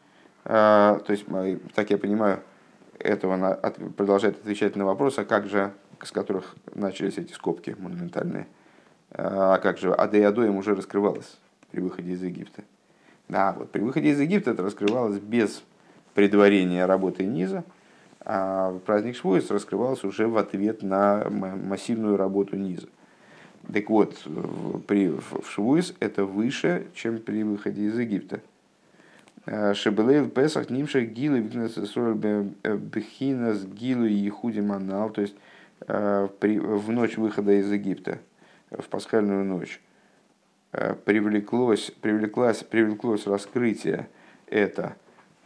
То 0.43 1.03
есть, 1.07 1.25
так 1.75 1.89
я 1.89 1.97
понимаю, 1.97 2.39
этого 2.97 3.59
продолжает 3.95 4.39
отвечать 4.39 4.75
на 4.75 4.85
вопрос, 4.85 5.17
а 5.19 5.25
как 5.25 5.47
же, 5.47 5.71
с 6.01 6.11
которых 6.11 6.55
начались 6.73 7.17
эти 7.17 7.33
скобки 7.33 7.75
монументальные, 7.77 8.47
а 9.11 9.57
как 9.59 9.77
же 9.77 9.93
Адеядоем 9.93 10.55
уже 10.55 10.75
раскрывалось 10.75 11.37
при 11.71 11.81
выходе 11.81 12.11
из 12.11 12.23
Египта. 12.23 12.63
Да, 13.29 13.53
вот 13.53 13.71
при 13.71 13.81
выходе 13.81 14.09
из 14.09 14.19
Египта 14.19 14.51
это 14.51 14.63
раскрывалось 14.63 15.19
без 15.19 15.63
предварения 16.13 16.85
работы 16.85 17.25
низа, 17.25 17.63
а 18.19 18.77
праздник 18.85 19.15
Швуис 19.15 19.49
раскрывался 19.49 20.07
уже 20.07 20.27
в 20.27 20.37
ответ 20.37 20.83
на 20.83 21.27
массивную 21.29 22.17
работу 22.17 22.55
низа. 22.55 22.87
Так 23.71 23.89
вот, 23.89 24.17
при, 24.87 25.07
в 25.09 25.43
Швуис 25.47 25.93
это 25.99 26.25
выше, 26.25 26.87
чем 26.93 27.19
при 27.19 27.43
выходе 27.43 27.83
из 27.83 27.97
Египта. 27.97 28.41
Э, 29.45 29.73
Шебелейл 29.73 30.29
Песах 30.29 30.69
Нимшах 30.69 31.05
Гилы 31.05 31.39
Бехинас 31.39 31.85
Гилу 33.65 34.05
и 34.05 34.29
Худи 34.29 34.59
Манал, 34.59 35.09
то 35.09 35.21
есть 35.21 35.35
э, 35.87 36.27
при, 36.39 36.59
в 36.59 36.91
ночь 36.91 37.17
выхода 37.17 37.53
из 37.53 37.71
Египта, 37.71 38.19
в 38.69 38.87
пасхальную 38.87 39.43
ночь, 39.43 39.81
э, 40.73 40.93
привлеклось, 40.93 41.91
привлеклось, 42.01 42.63
привлеклось 42.63 43.25
раскрытие 43.25 44.09
это 44.45 44.95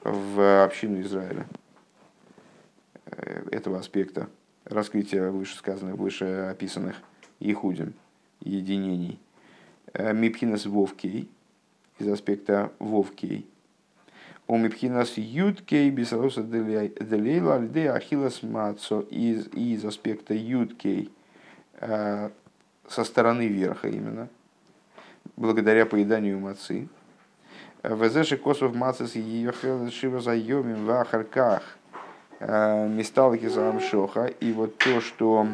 в 0.04 0.64
общину 0.64 1.02
Израиля 1.02 1.46
этого 3.52 3.80
аспекта 3.80 4.28
раскрытия 4.66 5.30
вышесказанных, 5.30 5.96
вышеописанных 5.96 6.98
Ихудим, 7.40 7.94
единений. 8.42 9.20
Мипхинас 9.94 10.66
Вовкей, 10.66 11.30
из 12.00 12.10
аспекта 12.10 12.72
Вовкей. 12.80 13.48
У 14.48 14.58
Мипхинас 14.58 15.18
Юткей 15.18 15.90
Бисароса 15.90 16.44
Делейла 16.44 17.56
Альде 17.56 17.90
Ахилас 17.90 18.44
Мацо 18.44 19.02
из, 19.02 19.48
из 19.48 19.84
аспекта 19.84 20.36
Юткей 20.36 21.12
со 21.80 22.32
стороны 23.04 23.48
верха 23.48 23.88
именно, 23.88 24.28
благодаря 25.36 25.88
поеданию 25.88 26.40
мацы. 26.40 26.88
Везеши 27.82 28.38
косов 28.38 28.76
мацис 28.76 29.16
ее 29.16 29.52
шива 29.92 30.20
заемим 30.20 30.86
в 30.86 30.92
ахарках 30.92 31.64
месталки 32.40 33.48
за 33.48 33.70
амшоха. 33.70 34.28
И 34.28 34.52
вот 34.54 34.78
то, 34.78 35.02
что 35.02 35.48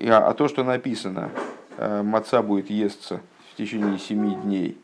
а 0.00 0.34
то, 0.34 0.48
что 0.48 0.64
написано, 0.64 1.30
маца 2.02 2.42
будет 2.42 2.70
естся 2.70 3.20
в 3.52 3.56
течение 3.56 3.98
семи 3.98 4.34
дней, 4.34 4.78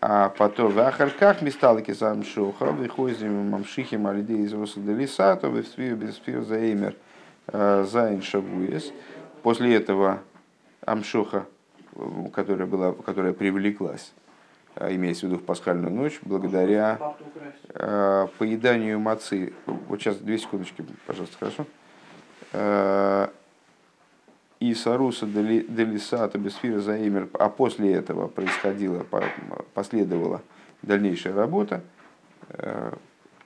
а 0.00 0.28
потом 0.30 0.72
в 0.72 0.78
ахарках 0.78 1.42
месталки 1.42 1.92
за 1.92 2.12
амшоха, 2.12 2.66
выходим 2.66 3.50
мамшихим 3.50 4.06
алидей 4.06 4.44
из 4.44 4.52
Росаделисато, 4.52 5.48
в 5.48 5.62
свию 5.64 5.96
без 5.96 6.20
заэмер 6.24 6.94
ז' 7.52 8.22
שבועות. 8.22 8.92
После 9.42 9.74
этого 9.74 10.20
המשכה, 10.84 11.46
которая, 12.32 12.66
была, 12.66 12.92
которая 12.92 13.32
привлеклась, 13.32 14.12
имеется 14.80 15.26
в 15.26 15.30
виду 15.30 15.40
в 15.40 15.44
пасхальную 15.44 15.92
ночь, 15.92 16.18
благодаря 16.22 16.98
э, 17.74 18.26
поеданию 18.38 19.00
мацы. 19.00 19.52
Вот 19.66 20.00
сейчас 20.00 20.16
две 20.16 20.38
секундочки, 20.38 20.84
пожалуйста, 21.06 21.36
хорошо 21.38 21.66
אתערותא 24.60 25.26
דלתתא 25.26 26.38
בספירת 26.38 26.80
העומר, 26.80 27.28
а 27.34 27.48
после 27.48 27.92
этого 27.92 28.26
происходила, 28.26 29.06
последовала 29.74 30.42
дальнейшая 30.82 31.34
работа 31.34 31.82
э, 32.50 32.92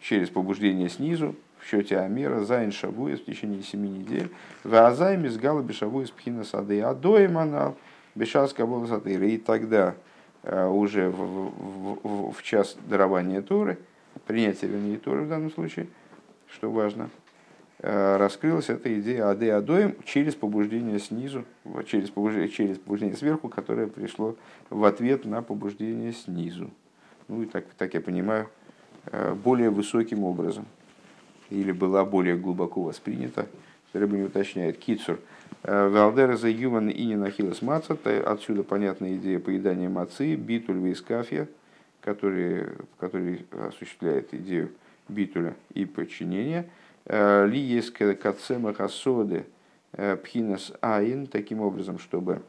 через 0.00 0.30
побуждение 0.30 0.88
снизу, 0.88 1.34
в 1.58 1.66
счете 1.66 1.98
Амера, 1.98 2.40
Зайн 2.44 2.72
Шавуес 2.72 3.20
в 3.20 3.26
течение 3.26 3.62
семи 3.62 3.88
недель, 3.88 4.30
в 4.64 4.74
Азайме 4.74 5.30
с 5.30 5.36
Гала 5.36 5.62
Бешавуес 5.62 6.10
Пхина 6.10 6.44
Сады 6.44 6.80
Адоем 6.80 7.38
Анал, 7.38 7.76
Бешаска 8.14 8.66
Волосатыра. 8.66 9.26
И 9.26 9.38
тогда 9.38 9.94
э, 10.42 10.66
уже 10.66 11.08
в, 11.08 11.16
в, 11.16 11.98
в, 12.02 12.32
в 12.32 12.42
час 12.42 12.76
дарования 12.88 13.42
Торы, 13.42 13.78
принятия, 14.26 14.66
вернее, 14.66 14.98
Торы 14.98 15.22
в 15.22 15.28
данном 15.28 15.52
случае, 15.52 15.86
что 16.48 16.70
важно– 16.70 17.10
раскрылась 17.82 18.70
эта 18.70 18.98
идея 19.00 19.28
Аде 19.28 19.52
Адоем 19.52 19.96
через 20.04 20.36
побуждение 20.36 21.00
снизу, 21.00 21.44
через 21.86 22.10
побуждение, 22.10 22.48
через 22.48 22.78
побуждение 22.78 23.16
сверху, 23.16 23.48
которое 23.48 23.88
пришло 23.88 24.36
в 24.70 24.84
ответ 24.84 25.24
на 25.24 25.42
побуждение 25.42 26.12
снизу. 26.12 26.70
Ну 27.26 27.42
и 27.42 27.46
так, 27.46 27.64
так 27.76 27.94
я 27.94 28.00
понимаю, 28.00 28.48
э, 29.06 29.34
более 29.34 29.70
высоким 29.70 30.22
образом. 30.22 30.66
Или 31.50 31.72
была 31.72 32.04
более 32.04 32.36
глубоко 32.36 32.82
воспринята. 32.82 33.48
Рыба 33.92 34.16
не 34.16 34.22
уточняет. 34.22 34.78
Кицур. 34.78 35.18
Э, 35.64 35.88
Валдера 35.88 36.36
за 36.36 36.48
Юман 36.48 36.88
и 36.88 37.04
не 37.04 37.16
нахилас 37.16 37.62
маца. 37.62 37.98
Отсюда 38.24 38.62
понятная 38.62 39.16
идея 39.16 39.40
поедания 39.40 39.88
мацы. 39.88 40.36
Битуль 40.36 40.78
вейскафия, 40.78 41.48
который, 42.00 42.68
который 43.00 43.44
осуществляет 43.50 44.32
идею 44.32 44.70
битуля 45.08 45.56
и 45.74 45.84
подчинения– 45.84 46.66
Э, 46.76 46.81
ли 47.06 47.58
есть 47.58 47.92
кацема 47.92 48.74
хасоды 48.74 49.46
э, 49.92 50.16
пхинас 50.16 50.72
айн, 50.80 51.26
таким 51.26 51.60
образом, 51.60 51.98
чтобы 51.98 52.42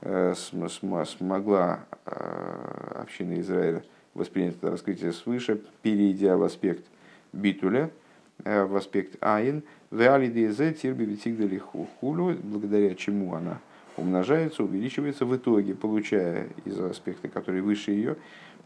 э, 0.00 0.34
смогла 0.34 1.80
община 2.04 3.40
Израиля 3.40 3.82
воспринять 4.14 4.56
это 4.56 4.70
раскрытие 4.70 5.12
свыше, 5.12 5.60
перейдя 5.82 6.36
в 6.36 6.42
аспект 6.42 6.84
битуля, 7.32 7.90
в 8.38 8.76
аспект 8.76 9.16
айн, 9.20 9.62
хулю, 12.00 12.36
благодаря 12.42 12.94
чему 12.94 13.34
она 13.34 13.58
умножается, 13.96 14.62
увеличивается 14.62 15.24
в 15.24 15.36
итоге, 15.36 15.74
получая 15.74 16.48
из 16.64 16.78
аспекта, 16.78 17.28
который 17.28 17.60
выше 17.60 17.92
ее, 17.92 18.16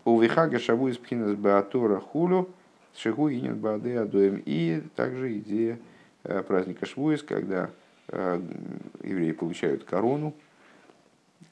у 0.04 0.18
вихага 0.20 0.58
шаву 0.58 0.88
из 0.88 0.96
пхинас 0.96 1.34
баатора 1.34 2.00
хулю, 2.00 2.48
Шигу 2.96 3.30
Инин 3.30 3.58
Баде 3.58 3.98
Адоем. 3.98 4.42
И 4.44 4.82
также 4.96 5.38
идея 5.38 5.78
э, 6.24 6.42
праздника 6.42 6.86
Швуис, 6.86 7.22
когда 7.22 7.70
э, 8.08 8.40
евреи 9.02 9.32
получают 9.32 9.84
корону, 9.84 10.34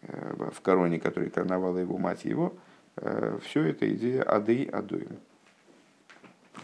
э, 0.02 0.50
в 0.52 0.60
короне, 0.60 0.98
которой 1.00 1.30
короновала 1.30 1.78
его 1.78 1.98
мать 1.98 2.24
его, 2.24 2.54
все 3.44 3.62
это 3.62 3.88
идея 3.94 4.24
Адей 4.24 4.64
Адоем. 4.64 5.18